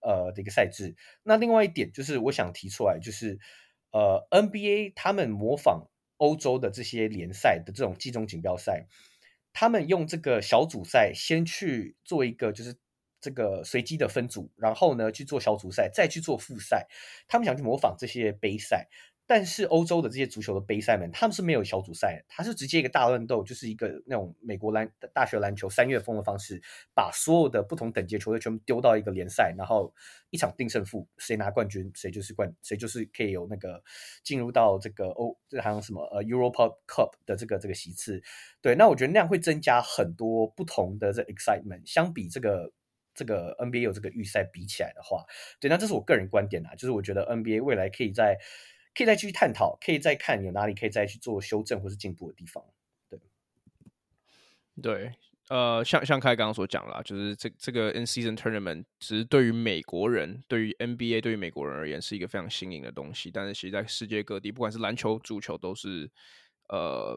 [0.00, 0.96] 呃的一个赛制？
[1.22, 3.38] 那另外一点就是我想提出来，就是
[3.92, 5.88] 呃 NBA 他们模仿。
[6.18, 8.86] 欧洲的这些联赛的这种季中锦标赛，
[9.52, 12.76] 他们用这个小组赛先去做一个就是
[13.20, 16.86] 这个随机的分组，然后呢去做小组赛，再去做复赛，
[17.26, 18.88] 他们想去模仿这些杯赛。
[19.30, 26.58] 但是欧洲的这些足球的杯赛们，他们是没有小组赛，他是直接一个大乱斗，就是一个那种美国篮大学篮球三月风的方式，
[26.94, 29.92] 把所有的不同等级球队全部丢到一个联赛，然后
[30.30, 33.84] 一场定胜负，谁拿冠军，谁就是冠，谁就是可以有那个
[34.24, 38.22] 进入到这个欧，这好像什么呃 Europa Cup 的这个这个席次。
[38.62, 42.72] 对，那我觉得那样会增加很多不同的这 excitement，相比这个
[43.14, 45.26] 这个 NBA 有这个预赛比起来的话，
[45.60, 48.38] 对，那这是我个人观点啊，就是我觉得 NBA 未来可以在。
[48.98, 52.64] 可以再继续探讨，可以再看有哪里可以再去做修正或是进步的地方。
[53.08, 53.20] 对，
[54.82, 55.12] 对，
[55.48, 63.30] 呃，像像开刚刚所讲啦，就是这这个 in season tournament，其实对于美国人，对于 NBA，对于美国人而言是一个非常新颖的东西。
[63.30, 66.10] 但是其实在世界各地，不管是篮球、足球，都是
[66.68, 67.16] 呃，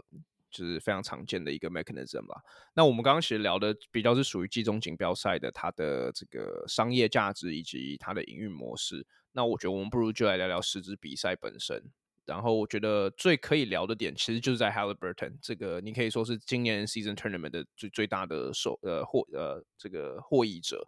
[0.51, 2.43] 就是非常常见的一个 mechanism 吧。
[2.75, 9.03] 那我们刚刚其实聊的比较是属于季中锦标赛的它的这个商业价值以及它的营运模式。
[9.33, 11.91] 那我觉得我们不如就来聊聊实质比赛本身。
[12.23, 20.87] 然后我觉得最可以聊的点，其实就是在 Haliburton 这个，你可以说是今年 Season Tournament 的最最大的受呃获呃这个获益者。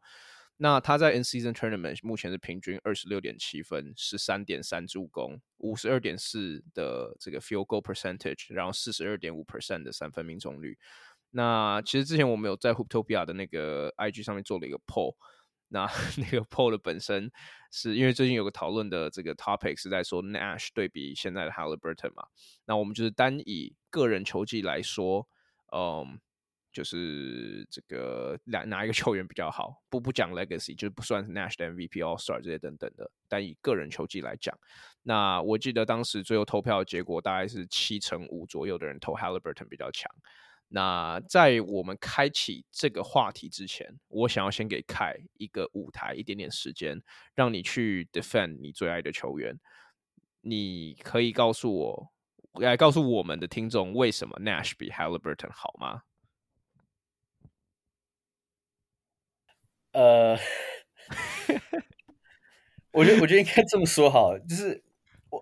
[0.57, 10.77] 那他在 In Season Tournament 目前是平均二十六点七分，十三点三助攻，五十二点四的这个 Field Goal Percentage，然后四十二点五 percent 的三分命中率。
[11.31, 15.15] 那其实之前我们有在 Hooptopia 的那个 IG 上面做了一个 Poll。
[15.73, 15.85] 那
[16.17, 17.29] 那个 poll 的本身
[17.71, 22.27] 是因为最近有个讨论的这个 topic 是在说 Nash 对比现在的 Halliburton 嘛，
[22.65, 25.27] 那我们就是单以个人球技来说，
[25.75, 26.19] 嗯，
[26.71, 29.81] 就是这个哪哪一个球员比较好？
[29.89, 34.55] 不不讲 legacy，就不算 Nash 的 MVP All Star 这些等等的，单以个人球技来讲，
[35.01, 40.11] 那我记得当时最后投票结果大概是七成五左右的人投 Halliburton 比较强。
[40.75, 46.99] 那在我们开启这个话题之前，我想要先给凯一个舞台，一点点时间，
[47.35, 49.59] 让你去 defend 你最爱的球员。
[50.41, 52.13] 你可以告诉我，
[52.53, 56.01] 来告诉我们的听众，为什么 Nash 比 Halliburton 好吗？
[59.91, 60.35] 呃，
[62.93, 64.83] 我觉得我觉得应该这么说好，就是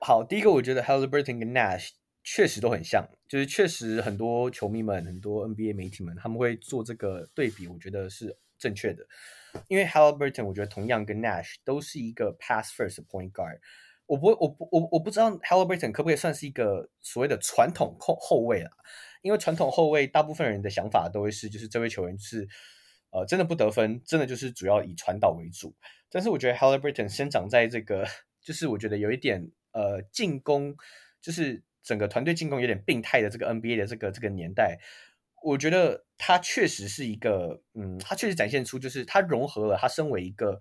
[0.02, 1.92] 好，第一个我觉得 Halliburton 跟 Nash。
[2.24, 9.04] 确实都很像，就是确实很多球迷们、很多 NBA 媒体们，他们会做这个对比，我觉得是正确的。
[9.68, 13.60] 因为 Halliburton，我觉得同样跟 Nash 都是一个 pass first point guard。
[14.06, 18.72] 我不，我不，我我不知道 Halliburton 可不可以算是一个所谓的传统后后卫啊？
[19.24, 22.48] 因为传统后卫大部分人的想法都会是，就是这位球员是
[23.10, 25.76] 呃真的不得分，真的就是主要以传导为主。
[26.12, 28.06] 但是我觉得 Halliburton 生长在这个，
[28.42, 30.76] 就是我觉得有一点呃进攻，
[31.20, 31.64] 就是。
[31.84, 34.80] 整个团队进攻有点病态的这个 NBA 的这个这个年代，
[35.44, 40.60] 我觉得他确实是一个，嗯，他确实展现出就是他融合了他身为一个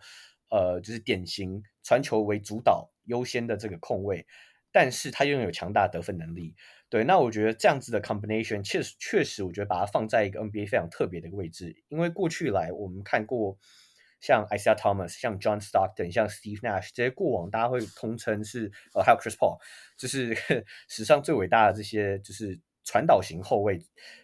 [0.51, 4.27] 呃，就是典型传球为主导优先的这个控卫，
[4.73, 6.55] 但是他拥有强大得分能力。
[6.89, 13.59] 对，那我觉得这样子的 combination 确实确实，我觉得把它放在一个 NBA 非常特别的一个位置，因为过去来我们看过。
[14.21, 19.59] 像 Isaiah Thomas、像 John Stockton、像 Steve Nash 这些过往大家会通称是呃，还有 Chris Paul，
[19.97, 20.37] 就是
[20.89, 23.81] 史上最伟大的这些就是传导型后卫，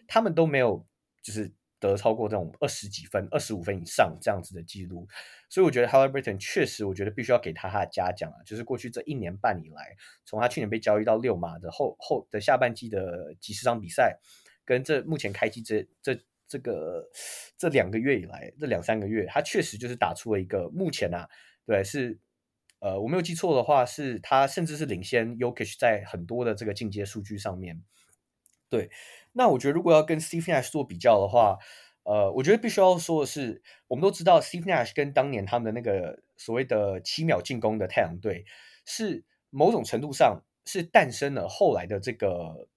[0.07, 0.85] 他们都没有
[1.23, 5.07] 就是得超过这种二十几分、二十五分以上这样子的记录，
[5.49, 9.95] 所以我觉得 Haliburton 确实，我觉得必须要给他他的嘉奖啊，就是过去这一年半以来，
[10.25, 14.19] 从他去年被交易到六马的后后的下半季的几十场比赛，
[14.63, 16.19] 跟这目前开季这这。
[16.47, 17.09] 这个
[17.57, 21.27] 这两个月以来，这两三个月，他确实就是打出了一个目前啊，
[21.65, 22.19] 对，是
[22.79, 27.83] 呃，我没有记错的话，是他甚至是领先 Jokic 在很多的这个进阶数据上面。
[28.69, 28.89] 对，
[29.33, 31.57] 那我觉得如果要跟 Steve Nash 做比较的话，
[32.03, 38.45] 呃，我觉得必须要说的是，我们都知道 Steve Nash 跟当年他们的那个所谓的七秒进攻的太阳队，
[38.85, 42.67] 是某种程度上是诞生了后来的这个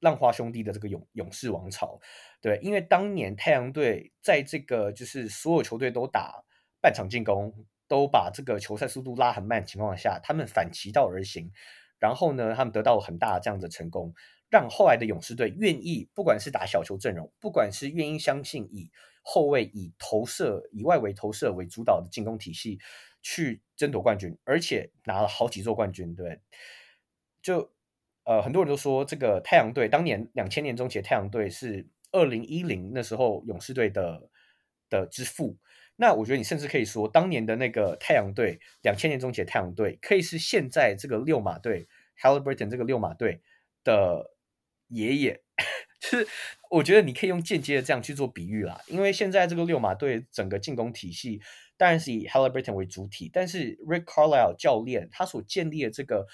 [0.00, 2.00] 浪花兄弟的这个勇勇士王朝。
[2.40, 6.44] 对，因为当年太阳队在这个就是所有球队都打
[6.80, 7.52] 半场进攻，
[7.88, 11.50] 都把这个球赛速度拉很慢的情况下，他们反其道而行，
[11.98, 14.14] 然后呢，他们得到了很大的这样的成功，
[14.48, 18.90] 让后来的勇士队愿意，不管是打小球阵容，不管是愿意相信以
[19.22, 22.78] 后卫以投射以外围投射为主导的进攻体系
[23.20, 26.40] 去争夺冠军，而且拿了好几座冠军，对，
[27.42, 27.72] 就
[28.28, 31.88] 呃很多人都说这个太阳队当年两千年中期的太阳队是。
[32.10, 34.30] 二零一零那时候勇士队的
[34.88, 35.58] 的之父，
[35.96, 41.86] 那我觉得你甚至可以说，当年的那个太阳队，两千年中期的太阳队，可以是现在这个六马队
[42.18, 43.42] Halliburton 这个六马队
[43.84, 44.30] 的
[44.88, 45.42] 爷爷。
[46.00, 46.26] 就是
[46.70, 51.42] 我觉得你可以用间接的这样去做比喻啦，因为现在这个六马队整个进攻体系
[51.76, 56.26] 当然是以 Haliburton 为主体，但是 Rick Carlisle 教练他所建立的这个。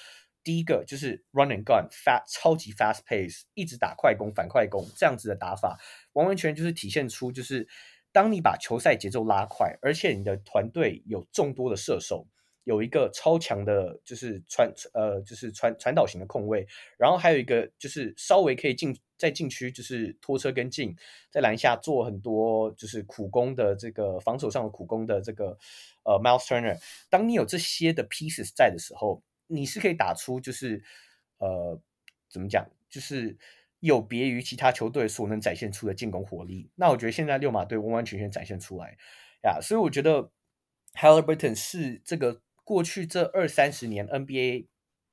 [0.44, 5.80] 第一个就是 run and gun，fast 超级 fast pace，一直打快攻反快攻这样子的打法，
[6.12, 7.66] 完完全全就是体现出就是
[8.12, 12.26] 当你把球赛节奏拉快，而且你的团队有众多的射手，
[12.64, 16.66] 有一个超强的就是传呃就是传传导型的控卫，
[16.98, 20.94] 然后还有一个就是稍微可以进在禁区就是拖车跟进，
[21.30, 25.56] 在篮下做很多就是苦工的这个防守上的苦工的这个
[26.02, 26.78] 呃 Miles Turner，
[27.08, 29.22] 当你有这些的 pieces 在的时候。
[29.46, 30.82] 你是可以打出，就是，
[31.38, 31.80] 呃，
[32.30, 33.36] 怎么讲，就是
[33.80, 36.70] 有别于其他球队所能展现出的进攻火力。
[36.76, 38.96] 那我觉得现在六马队完完全全展现出来
[39.42, 40.30] 呀，所以我觉得
[40.94, 44.68] Haliburton 是这个过去这二三十年 NBA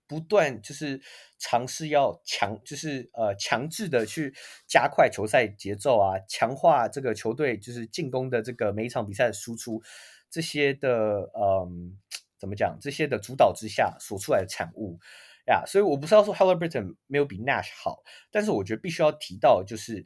[0.07, 1.01] 不断就是
[1.37, 4.33] 尝试要强，就是呃强制的去
[4.67, 9.81] 加快球赛节奏啊，强化这个球队就是进攻的这个每一场比赛的输出
[10.29, 11.97] 这些的，嗯。
[12.41, 12.75] 怎么讲？
[12.81, 14.99] 这些的主导之下所出来的产物
[15.45, 20.03] 呀，所以我不是要说 Haliburton 没有比 Nash 好，但是我觉得必须要提到，就是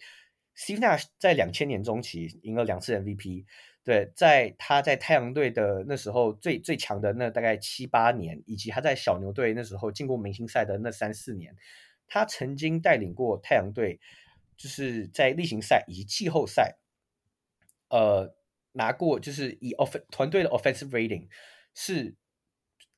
[0.58, 3.46] Steve Nash 在两千年中期赢了两次 MVP，
[3.84, 11.56] 对，在他在太阳队的那时候最最强的那大概七八年，以及他在小牛队那时候进过明星赛的那三四年，
[12.06, 14.00] 他曾经带领过太阳队，
[14.58, 16.78] 就是在例行赛以及季后赛，
[17.90, 18.36] 呃，
[18.72, 21.28] 拿过就是以 off 团队的 offensive rating
[21.74, 22.16] 是。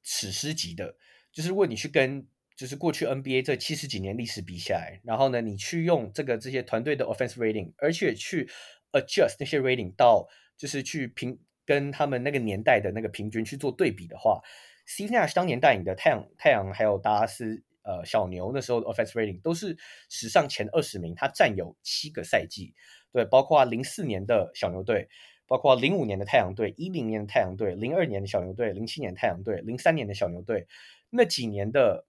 [0.09, 0.95] 史诗级的，
[1.33, 8.49] 就是如果你去跟就是过去 NBA 这七十几年历史比下来，然后呢，你去用这个这些团队的 offense rating，而且去
[8.93, 14.41] adjust 那些 rating 到就是去平跟他们那个年代的那个平均去做对比的话
[14.87, 19.77] ，Steve Nash 当年带领的太阳太阳还有达拉斯呃小牛那时候的 offense rating 都是
[20.09, 22.73] 史上前二十名，他占有七个赛季，
[23.11, 25.09] 对，包括零四年的小牛队。
[25.47, 30.67] 包括零五年的太阳队、一零年的太阳队、零二年的小牛队、零七年太阳队、零三年的小牛队，
[31.09, 32.05] 那几年的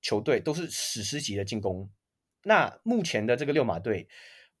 [0.00, 1.90] 球队都是史诗级的进攻。
[2.44, 4.06] 那目前的这个六马队，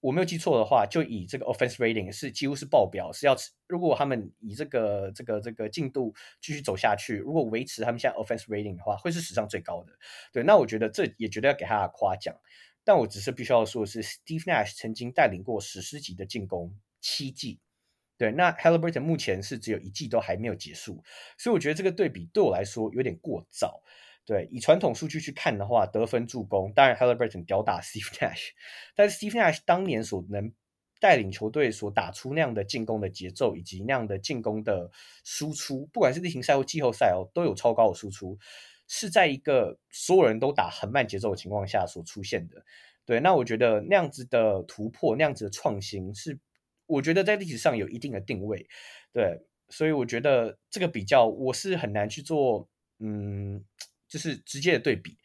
[0.00, 3.36] 我没有记错的话，就以这个 offense rating 是几乎是爆表，是要
[3.68, 9.92] 如果他们以这个这个这个进度继续走下去，如果维持他们现在 offense rating 的话，会是史上最高的。
[10.32, 12.34] 对，那我觉得这也绝对要给他夸奖。
[12.84, 17.60] 但我只是必须要说的是，Steve Nash 曾经带领过史诗级的进攻七季。
[18.18, 21.02] 对，那 Halliburton 目前是只有一季都还没有结束，
[21.38, 23.80] 所以我觉得这个对比对我来说有点过早。
[24.26, 28.48] 对，以传统数据去看的话，得分助攻，当然 Haliburton 吊打 Steve Nash，
[28.94, 30.52] 但是 Steve Nash 当年所能
[31.00, 34.90] 带领球队所打出那样的进攻的节奏，以及那样的进攻的
[35.24, 38.36] 输出，不管是例行赛或季后赛哦，都有超高的输出，
[38.88, 42.62] 是在一个所有人都打很慢节奏的情况下所出现的。
[43.06, 46.38] 对，那我觉得那样子的突破，那样子的创新是。
[46.88, 48.66] 我觉得在历史上有一定的定位，
[49.12, 52.66] 对，所以我觉得这个比较我是很难去做，
[52.98, 53.62] 嗯，
[54.08, 55.18] 就是直接的对比。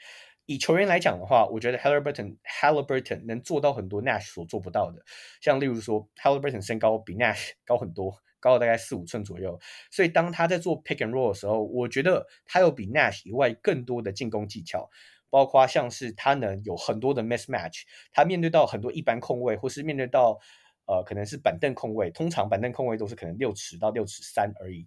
[0.45, 5.01] 以球员来讲的话，我觉得 Halliburton Halliburton 能做到很多 Nash 所做不到的，
[5.39, 9.57] 像例如说 Haliburton 身高比 Nash 高很多，高了大概四五寸左右，
[9.89, 14.89] 所以当他在做 Pick and Roll 的时候，我觉得他有比 Nash 以外更多的进攻技巧，
[15.29, 20.37] 包括像是他能有很多的 Mismatch，他面对到很多一般控卫，或是面对到。
[20.85, 24.85] 呃，可能是板凳控卫，通常板凳控卫都是可能六尺到六尺三而已。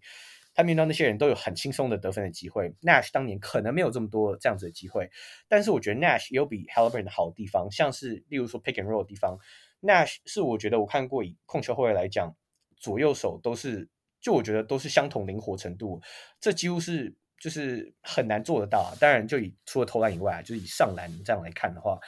[0.54, 2.72] 他面对到那些人都有很轻松的得分的机会。
[2.80, 5.10] Nash 当年可能没有这么多这样子的机会，
[5.48, 9.38] 但是我觉得 Nash 也有比 Haliburton 的好的地方，像是例如说 Pick and Roll 的地方
[9.82, 12.34] ，Nash 是我觉得我看过以控球后卫来讲，
[12.78, 13.86] 左右手都是
[14.18, 16.00] 就我觉得都是相同灵活程度，
[16.40, 18.94] 这几乎是就是很难做得到。
[18.98, 21.98] 当然，就以除了投篮以外，就是以上篮这样来看的话，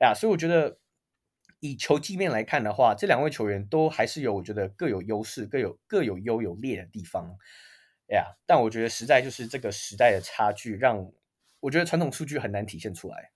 [0.00, 0.76] 呀，所以我觉得
[1.64, 7.38] 以球技面来看的话，这两位球员都还是有我觉得各有优势，各有各有优有劣的地方。
[8.08, 11.10] 哎呀，但我觉得实在就是这个时代的差距，让
[11.60, 13.32] 我觉得传统数据很难体现出来。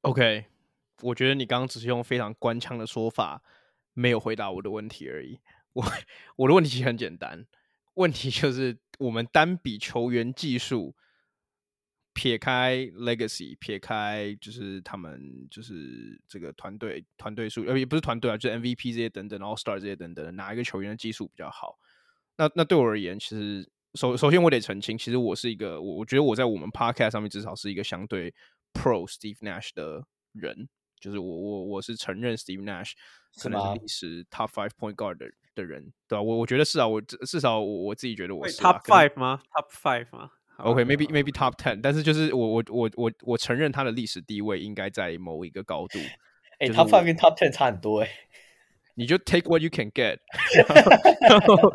[0.00, 0.46] OK，
[1.02, 3.44] 我觉得你刚刚只是用非常官腔的说法，
[3.94, 5.38] 没有回答我的问题而已。
[5.74, 5.84] 我
[6.34, 7.46] 我的问题其实很简单，
[7.94, 10.96] 问题就是我们单比球员技术，
[12.18, 21.78] 撇开 legacy，撇开就是他们就是这个团队团队数，呃，也不是团队啊，就是 MVP 这些等等，All Star 这些等等，哪一个球员的技术比较好？
[22.36, 28.34] 那那对我而言，其实首首先我得澄清，其实我是一个，我我觉得我在我们 Podcast 上面至少是一个相对
[28.72, 32.94] Pro Steve Nash 的人，就是我我我是承认 Steve Nash
[33.40, 36.22] 可能是历史 Top Five Point Guard 的的人，对吧？
[36.22, 45.98] 我我觉得是啊，我至少我我自己觉得我是 Top Five 吗？Top Five 吗？OK，maybe、okay, maybe top ten，但是就是我我我我我承认他的历史地位应该在某一个高度。
[46.58, 48.12] 哎、欸，top five 跟 top ten 差很多哎、欸。
[48.94, 50.18] 你就 take what you can get
[51.28, 51.72] 然 后。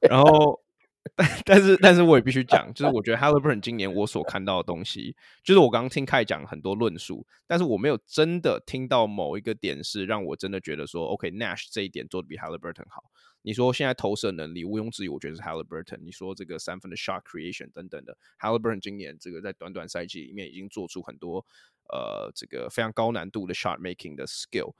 [0.00, 0.60] 然后，
[1.16, 13.02] 但但是但是我也必须讲，就是我觉得 Haliburton 今年我所看到的东西，就是我刚刚听 Kai 讲很多论述，但是我没有真的听到某一个点是让我真的觉得说，OK，Nash、这一点做的比 Haliburton 好。
[13.42, 15.98] 你说现在投射能力毋庸置疑，我觉得是 Haliburton。
[15.98, 21.44] 你说这个三分的 shot creation 等等的，Haliburton 今年这个在短短赛季里面已经做出很多
[21.92, 24.74] 呃这个非常高难度的 shot making 的 skill。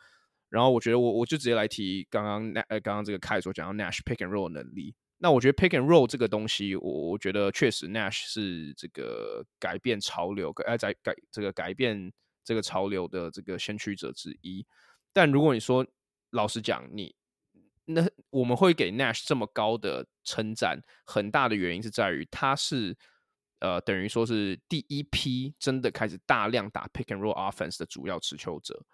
[0.50, 4.94] 然后我觉得我我就直接来提刚刚那呃刚刚这个 Kai 所讲到 Nash pick and roll 能力。
[5.18, 12.12] 那我觉得 pick and roll 这个东西，我我觉得确实 Nash 是这个改变潮流，呃在改这个改变
[12.44, 14.66] 这个潮流的这个先驱者之一。
[15.12, 15.86] 但如果你说
[16.30, 17.14] 老实讲，你
[18.30, 22.96] 我们会给 Nash 这么高的称赞，很大的原因是在于他是
[23.60, 28.84] 呃等于说是第一批真的开始大量打 pick and roll offense 的主要持球者。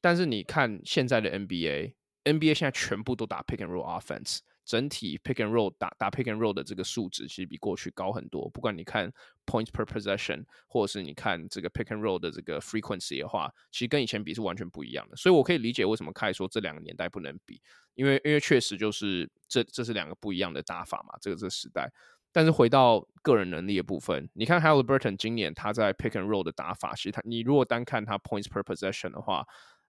[0.00, 4.40] 但是你看现在的 NBA，NBA 现在全部都打 pick and roll offense。
[4.66, 8.50] 整体 pick and roll 打打 pick and roll 的这个数值其实比过去高很多。
[8.50, 9.10] 不管你看
[9.46, 15.16] points per possession，或者是你看这个 pick and roll 的这个 frequency 的话，其实跟以前比是完全不一样的。
[15.16, 17.62] 所以我可以理解为什么凯说这两个年代不能比，
[17.94, 21.90] 因为因为确实就是这这是两个不一样的打法嘛，这个这个时代。
[22.32, 29.46] 但是回到个人能力的部分，你看 Haliburton 今年他在 pick and roll 的打法，其实他你如果单看他 points per possession 的话。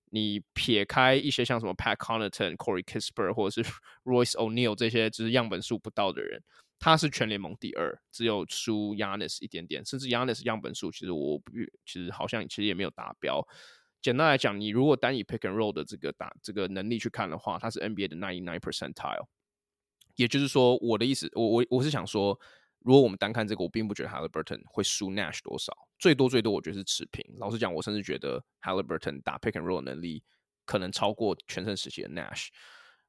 [0.10, 3.70] 你撇开一些像什么 Pat Connaughton、Corey Kisper 或者是
[4.03, 6.41] Royce O'Neal 这些只是样本数不到的人，
[6.80, 11.51] 他是全联盟第二，只有输 Yanis 一点点，甚至 Yanis 样本数其实我不，
[11.86, 13.45] 其实好像其实也没有达标。
[14.01, 19.28] 简单来讲，你如果单以 Pick and Roll 的这个打这个能力去看的话，他是 NBA 的99 percentile。
[20.16, 22.39] 也就是说，我的意思，我我我是想说。
[22.82, 27.24] 如果我们单看这个，我并不觉得 Haliburton 会输 Nash 多少，最多最多我觉得是持平。
[27.38, 30.24] 老实讲，我甚至觉得 Halliburton 打 Pick and Roll 能力
[30.66, 32.48] 可能超过全盛时期的 Nash。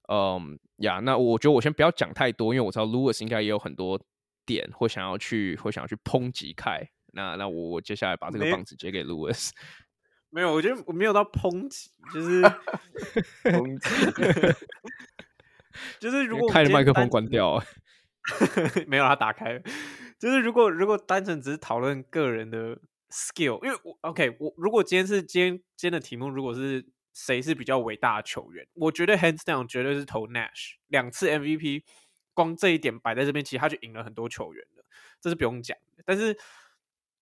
[0.08, 4.00] 嗯，呀，那我觉得我先不要讲太多，因为我知道 Lewis 应该也有很多
[4.46, 6.82] 点会想要去会想要去抨击凯。
[7.12, 9.50] 那那我我接下来把这个棒子接给 Lewis。
[10.30, 12.42] 没有，我觉得我没有到抨击，就是
[13.44, 13.88] 抨击，
[15.98, 17.62] 就是如果开着麦克风关掉。
[18.86, 19.62] 没有，他打开。
[20.18, 22.76] 就是如果如果单纯只是讨论个人的
[23.10, 31.84] skill，因为我 OK，我如果今天是今天今天的题目，如果是谁是比较伟大的球员，我觉得 hands down 绝对是投 Nash 两次 MVP，
[32.34, 34.84] 光这一点摆在这边，其实他就赢了很多球员了，
[35.20, 36.02] 这是不用讲的。
[36.04, 36.36] 但是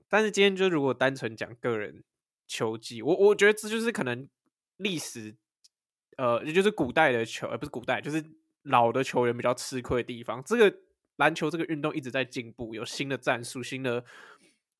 [0.09, 2.03] 但是今天就如果单纯讲个人
[2.47, 4.26] 球技，我我觉得这就是可能
[4.78, 5.36] 历史，
[6.16, 8.24] 呃，也就是古代的球，而、不是古代，就是
[8.62, 10.78] 老的球员比较吃亏的地方，这个。
[11.17, 14.05] 篮球这个运动一直在进步，有新的战术、新的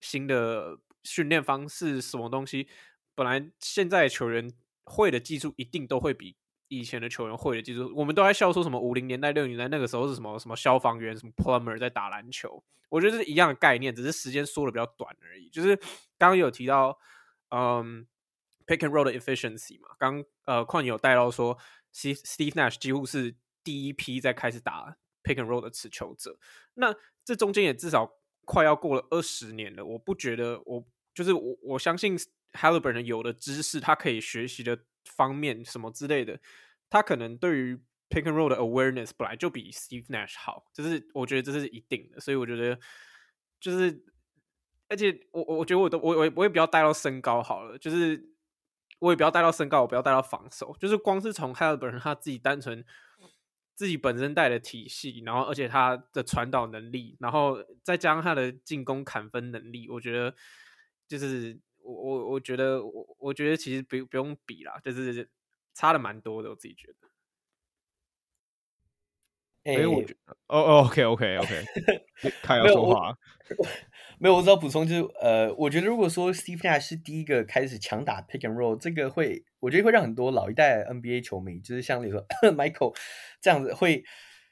[0.01, 2.69] 新的训练方式，什么东西？
[3.15, 4.53] 本来现在的球员
[4.85, 6.37] 会的技术一定都会比
[6.69, 7.91] 以前的球员会的技术。
[7.97, 12.63] 我们都在笑说什么五零年代、六零年代那个时候是什么什么消防员、什么 plumber 在打篮球。
[12.89, 15.49] 我觉得是一样的概念，只是时间缩的比较短而已。
[15.49, 15.75] 就是
[16.19, 16.99] 刚刚有提到，
[17.49, 18.07] 嗯
[18.67, 21.57] ，pick and roll 的 efficiency 嘛，刚呃矿有带到说
[21.95, 23.35] ，Steve Steve Nash 几乎是
[23.65, 24.97] 第一批在开始打。
[25.27, 26.39] Pick and roll 的持球者，
[26.75, 28.09] 那这中间也至少
[28.45, 29.85] 快要过了二十年了。
[29.85, 32.17] 我不觉得我，就是我，我相信
[32.53, 36.39] Haliburton 有的知识，他可以学习的方面什么之类的，
[36.89, 37.75] 他可能对于
[38.09, 42.21] Pick and roll 的 awareness 本来就比 Steve Nash 好，就是我觉得这是一定的。
[42.21, 42.79] 所以我觉得
[43.59, 44.05] 就是，
[44.89, 48.31] 而且我我觉得我都我我我也不要带到身高好了，就是
[49.01, 52.85] 我也不要带到身高，我不要带到防守，就是光是从 Haliburton 他自己单纯。
[53.77, 60.35] 自己本身带的体系，然后而且他的传导能力，然后再加上他的进攻砍分能力，我觉得
[61.07, 65.31] 就是我我我觉得我我觉得其实不不用比啦，就是
[65.75, 66.95] 差的蛮多的，我自己觉得。
[69.65, 71.65] 哎、欸，我觉得哦哦，OK OK OK，
[72.43, 73.19] 他要说话。
[74.19, 82.97] 没有，我只要补充就是，呃，我觉得如果说 Steve Nash 是第一个开始强打 pick and roll，这个会，我觉得会让很多老一代 NBA 球迷，就是像你说 Michael
[83.41, 84.05] 这样子会，会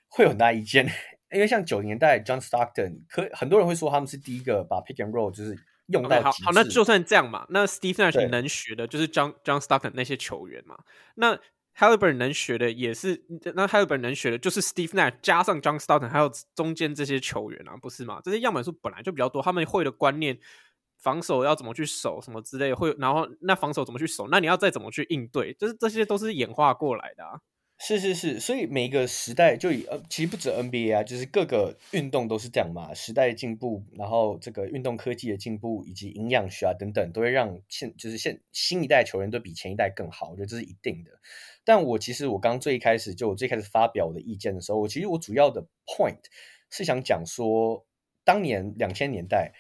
[0.09, 0.85] 会有很大意见。
[1.31, 5.57] 因为像九零年代 John Stockton，可很多人会说他们是第一个把 pick and roll 就是
[5.87, 6.43] 用到极致。
[6.43, 10.79] Okay, 好，好，那就算这样嘛，那 Steve Nash 能学的就是 John John Stockton 那些球员嘛，
[11.15, 11.39] 那。
[11.77, 13.25] Haliburton 能学的也是，
[13.57, 18.21] 那 Haliburton 能学的就是 Steve Nash 加上 John Stockton，还有中间这些球员啊，不是吗？
[18.23, 20.39] 这些样本数本来就比较多，他们会的观念，
[20.99, 27.41] 防守要怎么去守，什么之类，会然后那防守怎么去守，那你要再怎么去应对，就是这些都是演化过来的啊。
[27.77, 32.95] 是是是，所以每一个时代就以呃，其实不止 NBA 啊，就是各个运动都是这样嘛。
[32.95, 41.11] 时代进步，然后这个运动科技的进步，以及营养学啊等等，都会让现就是现新一代球员都比前一代更好，我觉得这是一定的。
[41.65, 46.23] 但我其实我刚最一开始就我最开始发表我的意见的时候，我其实我主要的 point
[46.71, 47.85] 是想讲说，
[48.25, 49.53] 当年两千年代。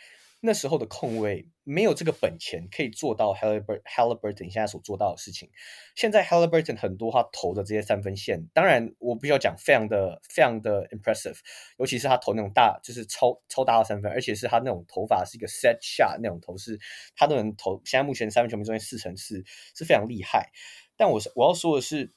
[0.46, 5.48] 那时候的控卫没有这个本钱可以做到 Halliburton Halliburton 现在所做到的事情。
[5.96, 11.38] 现在 Halliburton 很多他投的这些三分线，当然我必须要讲非常的非常的 impressive，
[11.78, 16.78] 尤其是他投那种大就是超超大的三分，而且是他那种投法是一个 set shot 那种投，是
[17.16, 17.80] 他都能投。
[17.86, 19.42] 现在目前三分球命中率四成四
[19.74, 20.50] 是非常厉害。
[20.94, 22.12] 但我是我要说的是，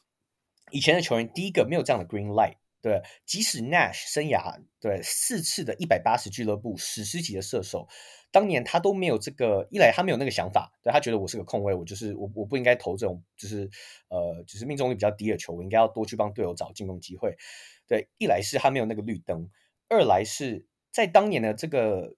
[0.72, 2.58] 以前的球员第一个没有这样的 green light。
[2.80, 7.88] 对，即使 Nash 生涯对四次的一百八十俱乐部史诗级的射手，
[8.32, 13.70] 当年他都没有这个，一来他没有那个想法，对，他觉得我是个控卫，我就是我我不应该投这种就是
[14.10, 17.36] 呃就是命中率比较低的球，我应该要多去帮队友找进攻机会。
[17.88, 19.50] 对，一来是他没有那个绿灯，
[19.90, 22.16] 二来是在当年的这个，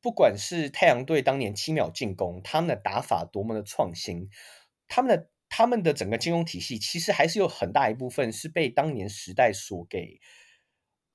[0.00, 4.28] 不管是太阳队当年七秒进攻，他们的打法多么的创新，
[4.86, 5.30] 他们的。
[5.50, 10.20] 他们的整个金融体系其实还是有很大一部分是被当年时代所给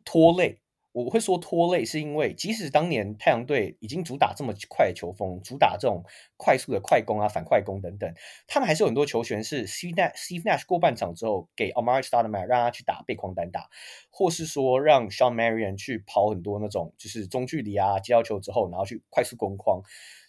[0.03, 0.62] 拖累。
[0.93, 6.01] 我会说拖累，是因为即使当年太阳队已经主打这么快的球风，主打这种
[6.37, 8.13] 快速的快攻啊、反快攻等等，
[8.47, 13.67] 他们还是有很多球权是 Steve Nash, Steve Nash 过半场之后给 Amari Stoudemire 让他去打背筐单打，
[14.09, 19.81] 或是说让 Sean Marion 去跑很多那种就是中距离啊接到球之后，然后去快速攻框，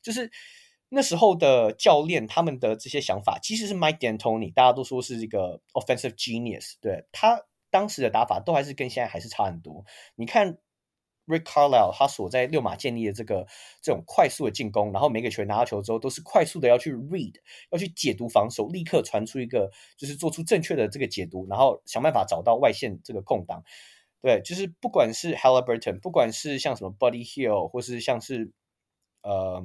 [0.02, 0.30] 就是。
[0.90, 7.42] 那时候的教练，他们的这些想法，其实是 Mike D'Antoni，大家都说是一个 offensive genius，对，他
[7.74, 9.84] 当时的打法都还是跟现在还是差很多。
[10.14, 10.58] 你看
[11.26, 13.48] Rick Carlisle，他所在六马建立的这个
[13.82, 17.34] 这种快速的进攻，然后每个球员拿到球之后，都是快速的要去 read，
[17.72, 23.64] 要去解读防守，立刻传出一个就是做出正确的这个解读，然后想办法找到外线这个空档。
[24.22, 28.52] 对，就是不管是 Halliburton，不管是像什么 Buddy Hill，或是像是
[29.22, 29.64] 呃。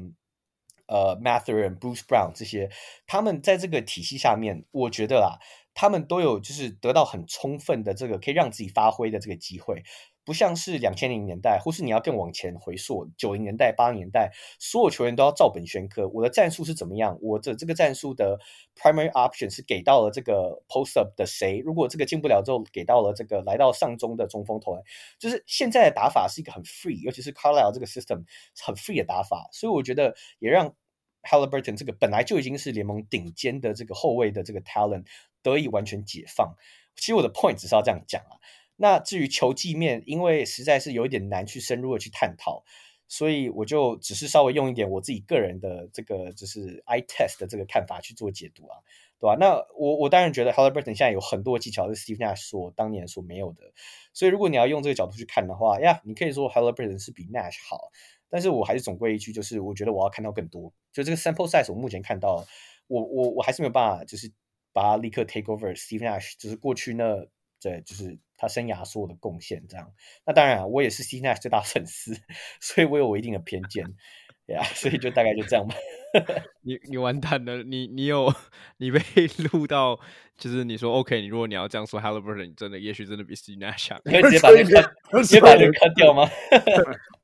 [0.92, 2.72] 呃，Mathurin、Bruce Brown 这些，
[3.06, 5.38] 他们在这个体系下面，我觉得啊，
[5.82, 9.82] 他们都有就是得到很充分的这个可以让自己发挥的这个机会，
[10.26, 16.06] 不像是两千零年代，或是你要更往前回溯九零年代、八零年代，所有球员都要照本宣科。
[16.10, 17.18] 我的战术是怎么样？
[17.22, 18.38] 我的这个战术的
[18.76, 21.60] primary option 是给到了这个 post up 的谁？
[21.60, 24.84] 如果这个进不了之后，给到了这个来到上中的中锋投篮，
[25.18, 28.26] 就是现在的打法是一个很 free，尤其是 Carlisle 这个 system
[28.62, 30.76] 很 free 的打法，所以我觉得也让。
[31.24, 35.06] Halliburton 这个本来就已经是联盟顶尖的这个后卫的这个 talent
[35.42, 36.56] 得以完全解放。
[36.96, 38.40] 其实我的 point 只是要这样讲啊。
[38.82, 42.64] 那至于球技面，因为实在是有一点难去深入的去探讨，
[43.10, 48.78] 所以我就只是稍微用一点我自己个人的这个就是 eye test 的这个看法去做解读啊，
[49.20, 49.36] 对吧？
[49.38, 53.74] 那我我当然觉得 Halliburton 现在有很多技巧是 Steve Nash 所当年所没有的，
[54.14, 57.92] 所以如果你要用这个角度去看的话，呀，你可以说 Halliburton 是比 Nash 好。
[58.30, 60.72] 但是我还是总归一句，就是我觉得我要看到更多。
[60.94, 62.46] 就这个 sample size，我目前看到，
[62.88, 64.32] 我我我还是没有办法，就是
[64.72, 67.26] 把它立刻 take over Steve Nash，就是过去那
[67.62, 69.92] 对，就是他生涯所有的贡献这样。
[70.26, 72.16] 那当然，我也是 Steve Nash 最大粉丝，
[72.62, 73.86] 所以我有我一定的偏见，
[74.48, 75.76] 对啊，所以就大概就这样吧。
[76.64, 78.34] 你你完蛋了，你你有
[78.78, 79.00] 你被
[79.52, 80.00] 录到，
[80.38, 86.30] 就是你说 OK，你如果你要这样说，Halliburton 你真的也许真的比 Steve Nash 强，你会直接把这个直接把这个 cut 掉吗？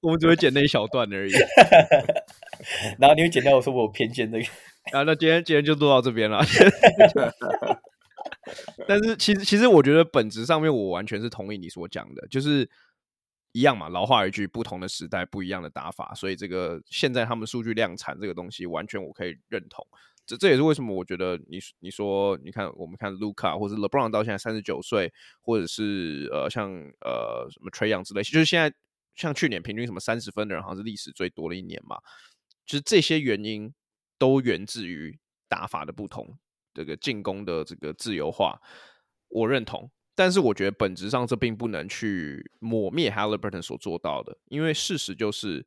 [0.02, 1.34] 我们只会剪那一小段而已，
[3.00, 4.46] 然后你会剪掉我说我有偏见那个，
[4.98, 6.44] 啊，那今天今天就录到这边了。
[8.88, 12.70] 但是其实其实我觉得本质上面我完全是同意你所讲的，就是。
[13.56, 19.82] 一样嘛，老话一句，不同的时代，不一样的打法，所以这个现在他们数据量产这个东西，完全我可以认同。
[20.26, 28.76] 这这也是为什么我觉得你你说你看我们看卢卡或者 LeBron 到现在三十九岁，或者是呃像呃什么 Trayon 之类，就是现在
[29.16, 31.96] 像去年平均什么三十分的人，好像是历史最多的一年嘛。
[32.66, 33.74] 就是这些原因
[34.18, 36.38] 都源自于打法的不同，
[36.74, 38.60] 这个进攻的这个自由化，
[39.30, 39.90] 我认同。
[40.16, 45.66] 但是我觉得本质上这并不能去抹灭 Haliburton 所做到的，因为事实就是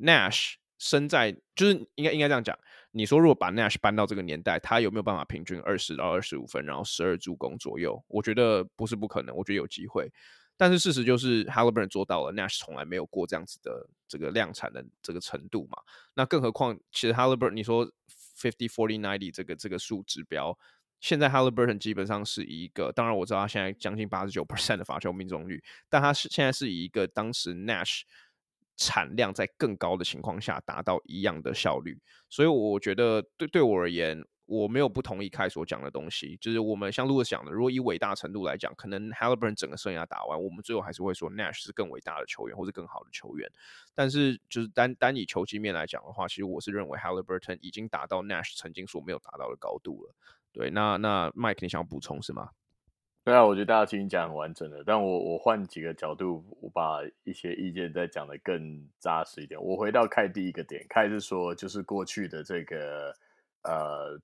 [0.00, 2.56] Nash 身在就是应该应该这样讲。
[2.92, 8.00] 你说如果把 Nash 搬到这个年代，他有没有办法平均二十到二十五分，然后十二助攻左右？
[8.06, 10.10] 我觉得不是不可能，我觉得有机会。
[10.56, 15.78] 但是事实就是 Haliburton 做到了，Nash 从来没有过这样子的这个量产的这个程度嘛。
[16.14, 17.84] 那更何况，其实 Haliburton 你说
[18.36, 20.56] fifty forty ninety 这个这个数指标。
[21.00, 28.02] 现在 Haliburton 基本上是一个，当然我知道他现在将近八十九 percent 的罚球命中率，但他是现在是以一个当时 Nash
[28.76, 43.46] 产量在更高的情况下达到一样的效率，所以我觉得对对我而言，我没有不同意凯所讲的东西，就是我们像 Louis 讲的，如果以伟大程度来讲，可能 Haliburton 整个生涯打完，我们最后还是会说 Nash 是更伟大的球员或是更好的球员，
[43.94, 50.14] 但是就是单单以球技面来讲的话，其实我是认为 Haliburton 已经达到 Nash 曾经所没有达到的高度了。
[50.50, 52.48] 对，那那 Mike，你想要补充是吗？
[53.24, 59.62] 对啊，我觉得大家听讲很完整的，但我我换几个角度，我把一些意见再讲得更扎实一点。
[59.62, 63.14] 我回到开第一个点，开是说，就是过去的这个
[63.64, 64.18] 呃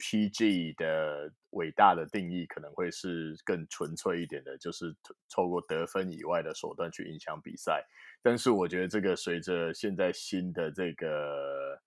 [0.00, 4.96] PG 的伟大的定义可能会是更纯粹一点的，就是
[5.28, 7.84] 透过得分以外的手段去影响比赛。
[8.20, 11.80] 但是我觉得这个随着现在新的这个。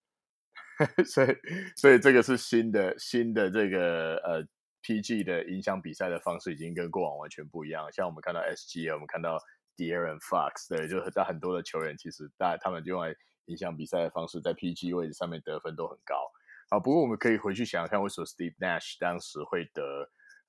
[1.06, 1.28] 所以，
[1.76, 4.44] 所以这个是新的新的这个呃
[4.82, 7.88] PG 的影响比赛的方式，已经跟过往完全不一样。
[7.92, 9.38] 像我们看到 SGA，我们看到
[9.78, 13.14] De'Aaron Fox，对，就是在很多的球员，其实大他们用来
[13.46, 16.16] 影响比赛的方式，在 PG 位置上面得分都很高。
[16.70, 19.84] 好，不过我们可以回去想想看，为什么 Steve Nash 当时会得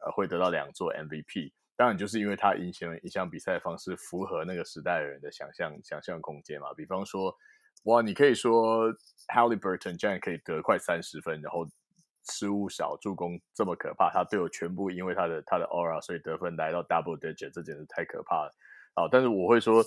[0.04, 1.52] 呃会得到两座 MVP？
[1.76, 6.72] 当然就是因为他影响影响比赛方式符合那个时代的人的想象想象空间嘛。
[6.74, 7.36] 比方说。
[7.82, 8.90] 哇，你可以说
[9.28, 11.68] Haliburton 这样可以得快三十分，然后
[12.30, 18.50] 失误少，助攻这么可怕，他队友全部因为他的他的 aura，所以得分来到 double digit，这简直太可怕了
[18.94, 19.06] 啊！
[19.12, 19.84] 但是我会说，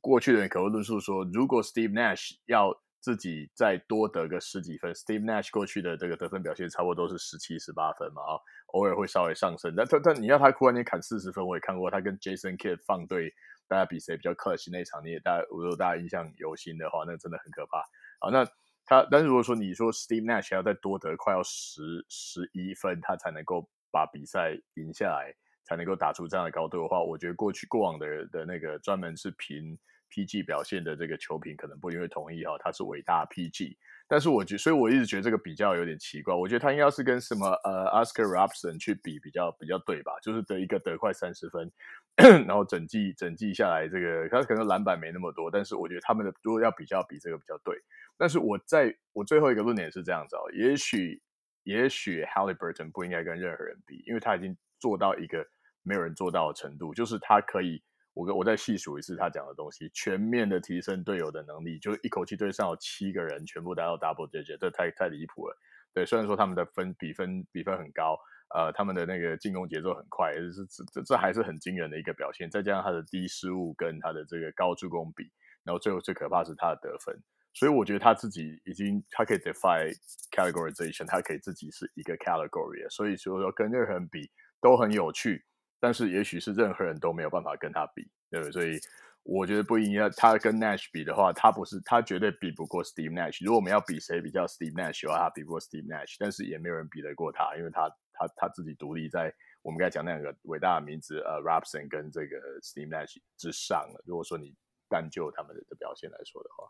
[0.00, 2.72] 过去的人可会论述说，如果 Steve Nash 要
[3.02, 13.34] 自己再多得个十几分，Steve Nash 过去的这个得分表现差不多都是十七、十八分嘛啊，偶尔会稍微上升，但但但你要他突然间砍四十分，我也看过他跟 Jason Kidd 放对。
[13.68, 17.82] 大家比谁比较 clutch 那场，你也大家如果大家印象犹新的话，那真的很可怕。
[18.20, 18.44] 好，那
[18.84, 25.32] 他，但是如果说你说 Steve Nash 要再多得快要十十一分，他才能够把比赛赢下来，
[25.64, 29.78] 才能够打出这样的高度的话，我觉得过去过往的的那个专门是凭
[30.12, 33.76] PG 表现的这个球评可能不一定会同意哈，他是伟大 PG。
[34.08, 36.34] 但是我觉，所以我一直觉得这个比较有点奇怪。
[36.34, 40.12] 我觉得他应该是跟什么呃 Oscar Robson 去比比较比较对吧？
[40.22, 41.72] 就是得一个得快三十分，
[42.46, 47.74] 然后整季整季下来，这个他可能篮板没那么多，但是我觉得他们的如果要比较比这个比较对。
[48.18, 51.22] 但是我在我最后一个论点是这样子哦，也许
[51.62, 55.46] 也许 Halliburton 不应该跟任何人比，因为他已经做到一个
[55.82, 57.82] 没有人做到的程度，就是他可以。
[58.14, 65.56] 我跟我再细数一次他讲的东西，全面的提升队友的能力，就是一口气队上有七个人全部达到 double digit，这太太离谱了。
[65.94, 68.18] 对，虽然说他们的分比分比分很高，
[68.54, 72.50] 呃，他们的那个进攻节奏很快，是这这这还是很惊人的一个表现。
[72.50, 75.30] 再加上他的低失误跟他的这个高助攻比，
[75.64, 77.14] 然后最后最可怕是他的得分。
[77.54, 79.94] 所以我觉得他自己已经他可以 defy
[80.30, 85.44] categorization，他可以自己是一个 category，所以说跟任何人比都很有趣。
[85.82, 88.52] 但是也许是任何人都没有办法跟他比，对不对？
[88.52, 88.78] 所以
[89.24, 93.44] 我觉得不应该他跟 Nash 比的话，他不是他绝对比不过 Steve Nash。
[93.44, 96.14] 如果我们要比谁比较 Steve Nash 的话，他比不过 Steve Nash。
[96.20, 104.00] 但是也没有人比得过他，因为他他他自己独立在我们刚才讲那两个伟大的名字呃 Robson 跟这个 Steve Nash 之上了。
[104.06, 104.54] 如果说你
[104.88, 106.68] 单就他们的表现来说的话，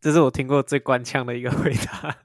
[0.00, 2.16] 这是我听过最官腔的一个回答。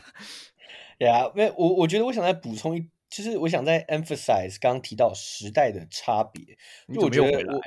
[1.00, 2.90] 对啊，因为我我觉得我想再补充一。
[3.12, 6.56] 其实我想再 emphasize 刚刚提到时代的差别，
[6.94, 7.60] 就我觉得我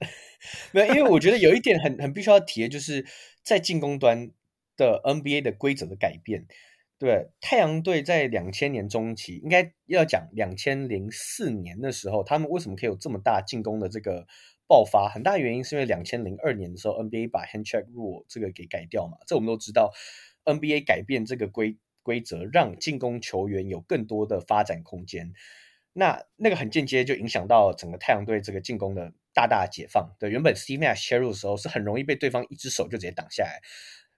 [0.72, 3.04] 没有，因为我觉得有一点很很必须要提的，就是
[3.42, 4.30] 在进攻端
[4.74, 6.46] 的 NBA 的规则的改变。
[6.98, 14.26] 对，太阳队在两千年中期，应该要讲两千零四年的时候，他们为什么可以有这么大进攻的这个
[14.66, 15.10] 爆发？
[15.10, 19.92] 很大原因是因为两千零二年的时候，NBA 把 hand check rule 这个给改掉嘛，这我们都知道
[20.46, 21.76] ，NBA 改变这个规。
[22.04, 25.32] 规则让进攻球员有更多的发展空间，
[25.94, 30.14] 那那个很间接就影响到整个太阳队这个进攻的大大解放。
[30.20, 33.60] 对，原本 Steve Nash 切入的时候是很容易被对方一只手就直接挡下来，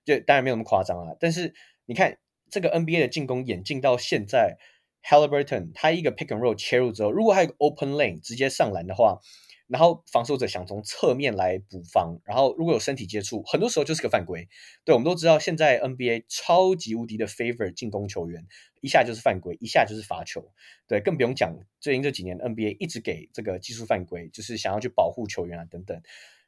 [0.05, 1.15] 就当然没有那么夸张啊。
[1.19, 1.55] 但是
[1.87, 2.19] 你看
[2.51, 4.59] 这个 NBA 的进攻演进到现在
[5.03, 9.21] ，Haliburton 他一个 pick and roll 切入之后，如果还有个 open lane 直接上篮的话，
[9.69, 14.49] 然后防守者想从侧面来补防，然后如果有身体接触，很多时候就是个犯规。
[14.85, 18.47] 对，我们都知道，现在 NBA 超级无敌的 favor 进攻球员，
[18.81, 20.53] 一下就是犯规，一下就是罚球。
[20.87, 26.01] 对，更不用讲最近这几年 NBA 一直给这个技术犯规，就是想要去保护球员啊等等。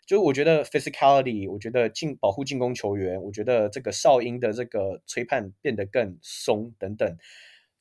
[0.06, 7.18] 就我觉得 physicality，我觉得进保护进攻球员，我觉得这个哨音的这个吹判变得更松等等。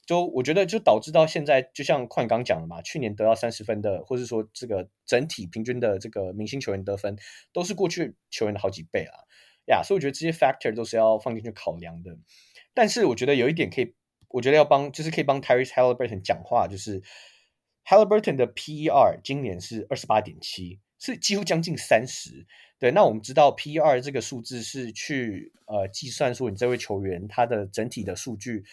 [0.08, 7.18] 就我觉得，就导致到现在，就像宽刚讲的嘛，去年得到三十分的，或者说这个整体平均的这个明星球员得分，
[7.52, 9.14] 都是过去球员的好几倍啊
[9.66, 12.18] 呀所以我觉得这些 factor 都是要放进去考量的。
[12.74, 13.94] 但是我觉得有一点可以，
[14.30, 17.04] 我觉得要帮，就是可以帮 Tyrese Halliburton 讲话，就是
[17.86, 22.48] Haliburton 的 PER 今年是二十八点七，是几乎将近三十。
[22.80, 28.64] 对，那我们知道 PER 这个数字是去呃计算说你这位球员他的整体的数据。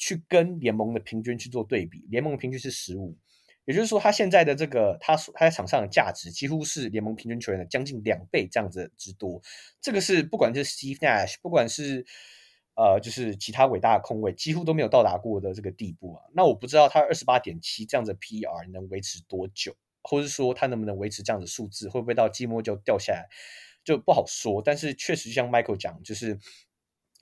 [0.00, 3.18] 去跟联盟的平均去做对比，联盟平均是十五，
[3.66, 9.42] 也就是说，他现在的这个他他在场上的价值几乎是联盟平均球员的将近两倍这样子之多。
[9.78, 12.06] 这个是不管是 Steve Nash，不管是
[12.76, 16.22] 呃就是其他伟大的控卫，几乎都没有到达过的这个地步啊。
[16.34, 23.28] 那我不知道他二十八点七这样子的 PER 能维持多久，或者说他能不能维持这样的数字，会不会到季末就掉下来，
[23.84, 24.62] 就不好说。
[24.64, 26.38] 但是确实像 Michael 讲，就是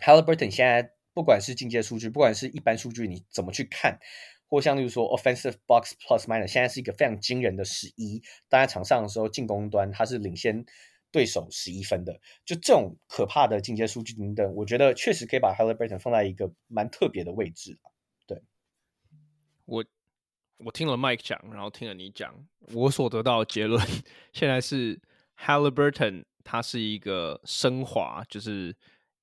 [0.01, 0.93] Haliburton 现在。
[1.19, 3.99] 不管是进阶数据，不管是一般数据，你怎么去看，
[4.47, 10.65] 或像例如说 offensive box plus minus，现在是一个非常惊人的十一，当然场上的时候进攻端它是领先
[11.11, 17.77] 对手十一分的，就这种可怕的进阶数据等等，我觉得确实可以把 Halliburton 放在一个蛮特别的位置。
[18.25, 18.41] 对，
[19.65, 19.85] 我
[20.59, 22.33] 我听了 Mike 讲，然后听了你讲，
[22.73, 23.85] 我所得到的结论
[24.33, 25.01] 现在是
[25.37, 28.77] Halliburton 它是一个升华，就是。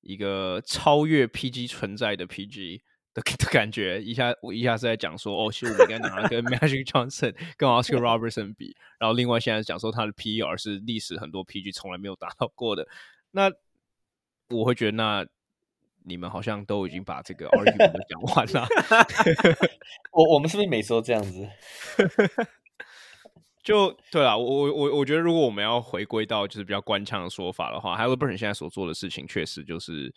[0.06, 2.80] 一个超越 PG 存在的 PG
[3.12, 12.86] 的 的感觉，一下我一下是在讲说，哦，其实我应该拿跟 Magic Johnson 跟 Oscar Robertson 比，然后另外现在讲说他的 PER 是历史很多 PG 从来没有达到过的，
[13.32, 13.50] 那
[14.50, 15.26] 我会觉得，那
[16.04, 18.68] 你们好像都已经把这个 argument 讲完了，
[20.12, 21.48] 我我们是不是每次都这样子？
[23.66, 30.14] 就对了，我我我我觉得，如果我们要回归到就是比较官腔的说法的话，Haliburton 现在所做的事情确实就是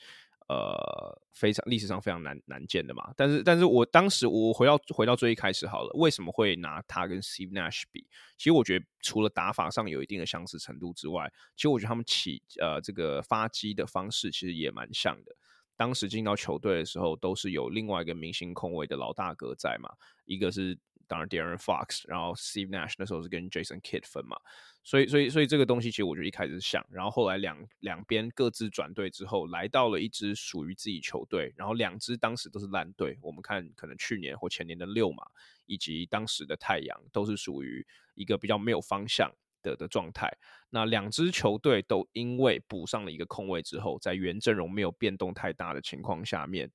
[0.48, 3.12] 呃非常历史上非常难难见的嘛。
[3.18, 8.06] 但是，但是我当时我回到回到最一开始好了，为什么会拿他跟 Steve Nash 比？
[8.38, 15.36] 其实我觉得除了打法上有一定的相似程度之外，其实我觉得他们起呃这个发击的方式其实也蛮像的。
[15.76, 19.90] 当时进到球队的时候，都是有另外一个明星控卫的老大哥在嘛，
[20.26, 20.78] 一个是。
[21.10, 24.38] 当然，De'Aaron Fox，然后 Steve Nash 那时候是跟 Jason Kidd 分嘛，
[24.84, 35.24] 所以，所以，所以这个东西其实我觉得一开始想，然后后来两两边各自转队之后，来到了一支属于自己球队，然后两支当时都是烂队，我们看可能去年或前年的六马，
[35.66, 37.84] 以及当时的太阳，都是属于
[38.14, 39.32] 一个比较没有方向
[39.64, 40.32] 的的状态。
[40.70, 46.72] 那两支球队都因为补上了一个空位之后，在原阵容没有变动太大的情况下面，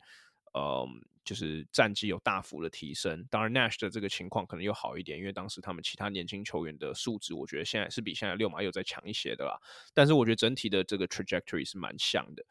[0.59, 1.01] 嗯。
[1.25, 9.59] 就是战绩有大幅的提升，当然 Nash 的这个情况可能又好一点，因为当时他们其他年轻球员的素质，我觉得现在是比现在六马又再强一些的啦。
[9.95, 12.45] 但是我觉得整体的这个 trajectory 是蛮像的。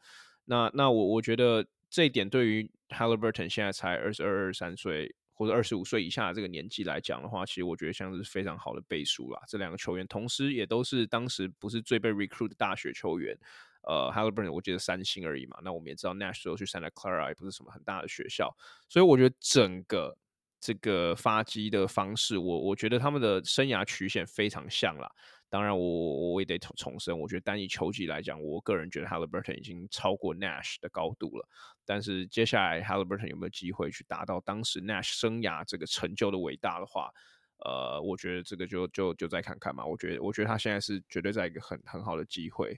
[0.44, 9.40] 那那我我觉得这一点对于 Halliburton 现在才二十二、二十三岁或者二十五岁以下这个年纪来讲的话，其实我觉得像是非常好的背书啦。
[9.48, 13.38] 这两个球员同时也都是当时不是最被 recruit 的大学球员。
[13.86, 15.58] 呃，Haliburton 我记得三星而已嘛。
[15.62, 18.54] 那我们也知道 Nash 都去 Santa Clara 也不是什么很大的学校，
[18.88, 20.16] 所以我觉得整个
[20.60, 25.10] 这个发迹的方式，我我觉得他们的生涯曲线非常像啦。
[25.50, 31.48] 当然我，我我也得重重申，我觉得单以球技来讲，我个人觉得 Haliburton 已经超过 Nash 的高度了。
[31.84, 37.08] 但是接下来 Haliburton 有没有机会去达到当时 Nash 生涯这个成就的伟大的话，
[37.64, 39.84] 呃，我觉得这个就就就再看看嘛。
[39.84, 42.76] 我觉得我觉得他现在是绝对在一个很很好的机会。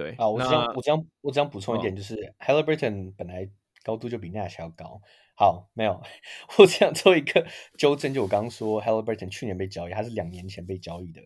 [0.00, 3.46] 对啊，我只想我只想我只想补充一点，就是、哦、Halliburton 本来
[3.82, 5.02] 高度就比 Nash 还要高。
[5.36, 6.02] 好，没有，
[6.56, 7.46] 我只想做一个
[7.76, 11.20] 纠正，就我刚刚说 Haliburton 去年被交易，他是两年前被交易的。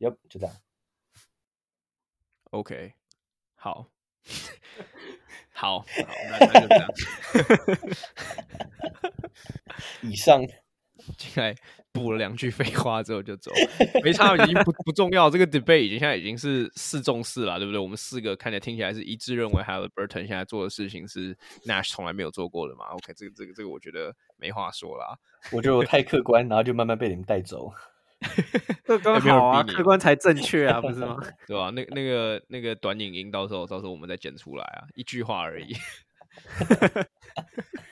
[0.00, 0.54] Yep，就这样。
[2.50, 2.92] OK，
[3.54, 3.86] 好，
[5.52, 5.86] 好，好，
[6.30, 6.88] 那那就这样。
[10.04, 10.46] 以上。
[11.16, 11.54] 进来
[11.92, 13.50] 补了两句废话之后就走，
[14.02, 15.28] 没差，已经不不重要。
[15.28, 17.80] 这个 debate 已经现在已经是四中四了，对不对？
[17.80, 21.36] 我们四个看起来听起来是一致认为，Haliburton 现在做的事情是
[21.66, 25.16] Nash 从来没有做过的嘛？OK，这个这个这个我觉得没话说啦。
[25.52, 27.72] 我觉得我太客观，然后就慢慢被你们带走。
[28.84, 31.16] 这刚好啊，客观才正确啊，不是吗？
[31.48, 31.70] 对吧？
[31.70, 35.74] 那那个那个短影音到时候到时候我们再剪出来啊，一句话而已。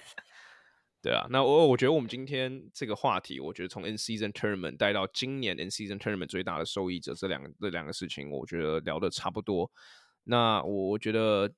[1.01, 9.71] 对啊，那我我觉得我们今天这个话题，我觉得从 in season tournament 带到今年 in season tournament 最大的受益者这两个这两个事情，我觉得聊的差不多。
[10.25, 11.49] 那我我觉得，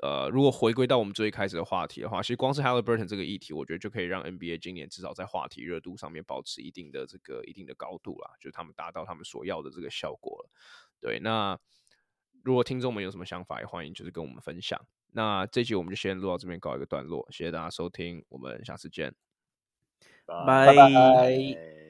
[0.00, 10.50] 呃，如果回归到我们最开始的话题的话，其实光是 Haliburton 这个议题，我觉得就可以让 NBA 今年至少在话题热度上面保持一定的这个一定的高度啦，就是他们达到他们所要的这个效果了。
[11.00, 11.58] 对，那
[12.42, 14.80] 如果听众们有什么想法，也欢迎就是跟我们分享。
[15.16, 17.24] 那这集我们就先录到这边，告一个段落。
[17.30, 19.14] 谢谢大家收听，我们下次见，
[20.26, 21.83] 拜拜。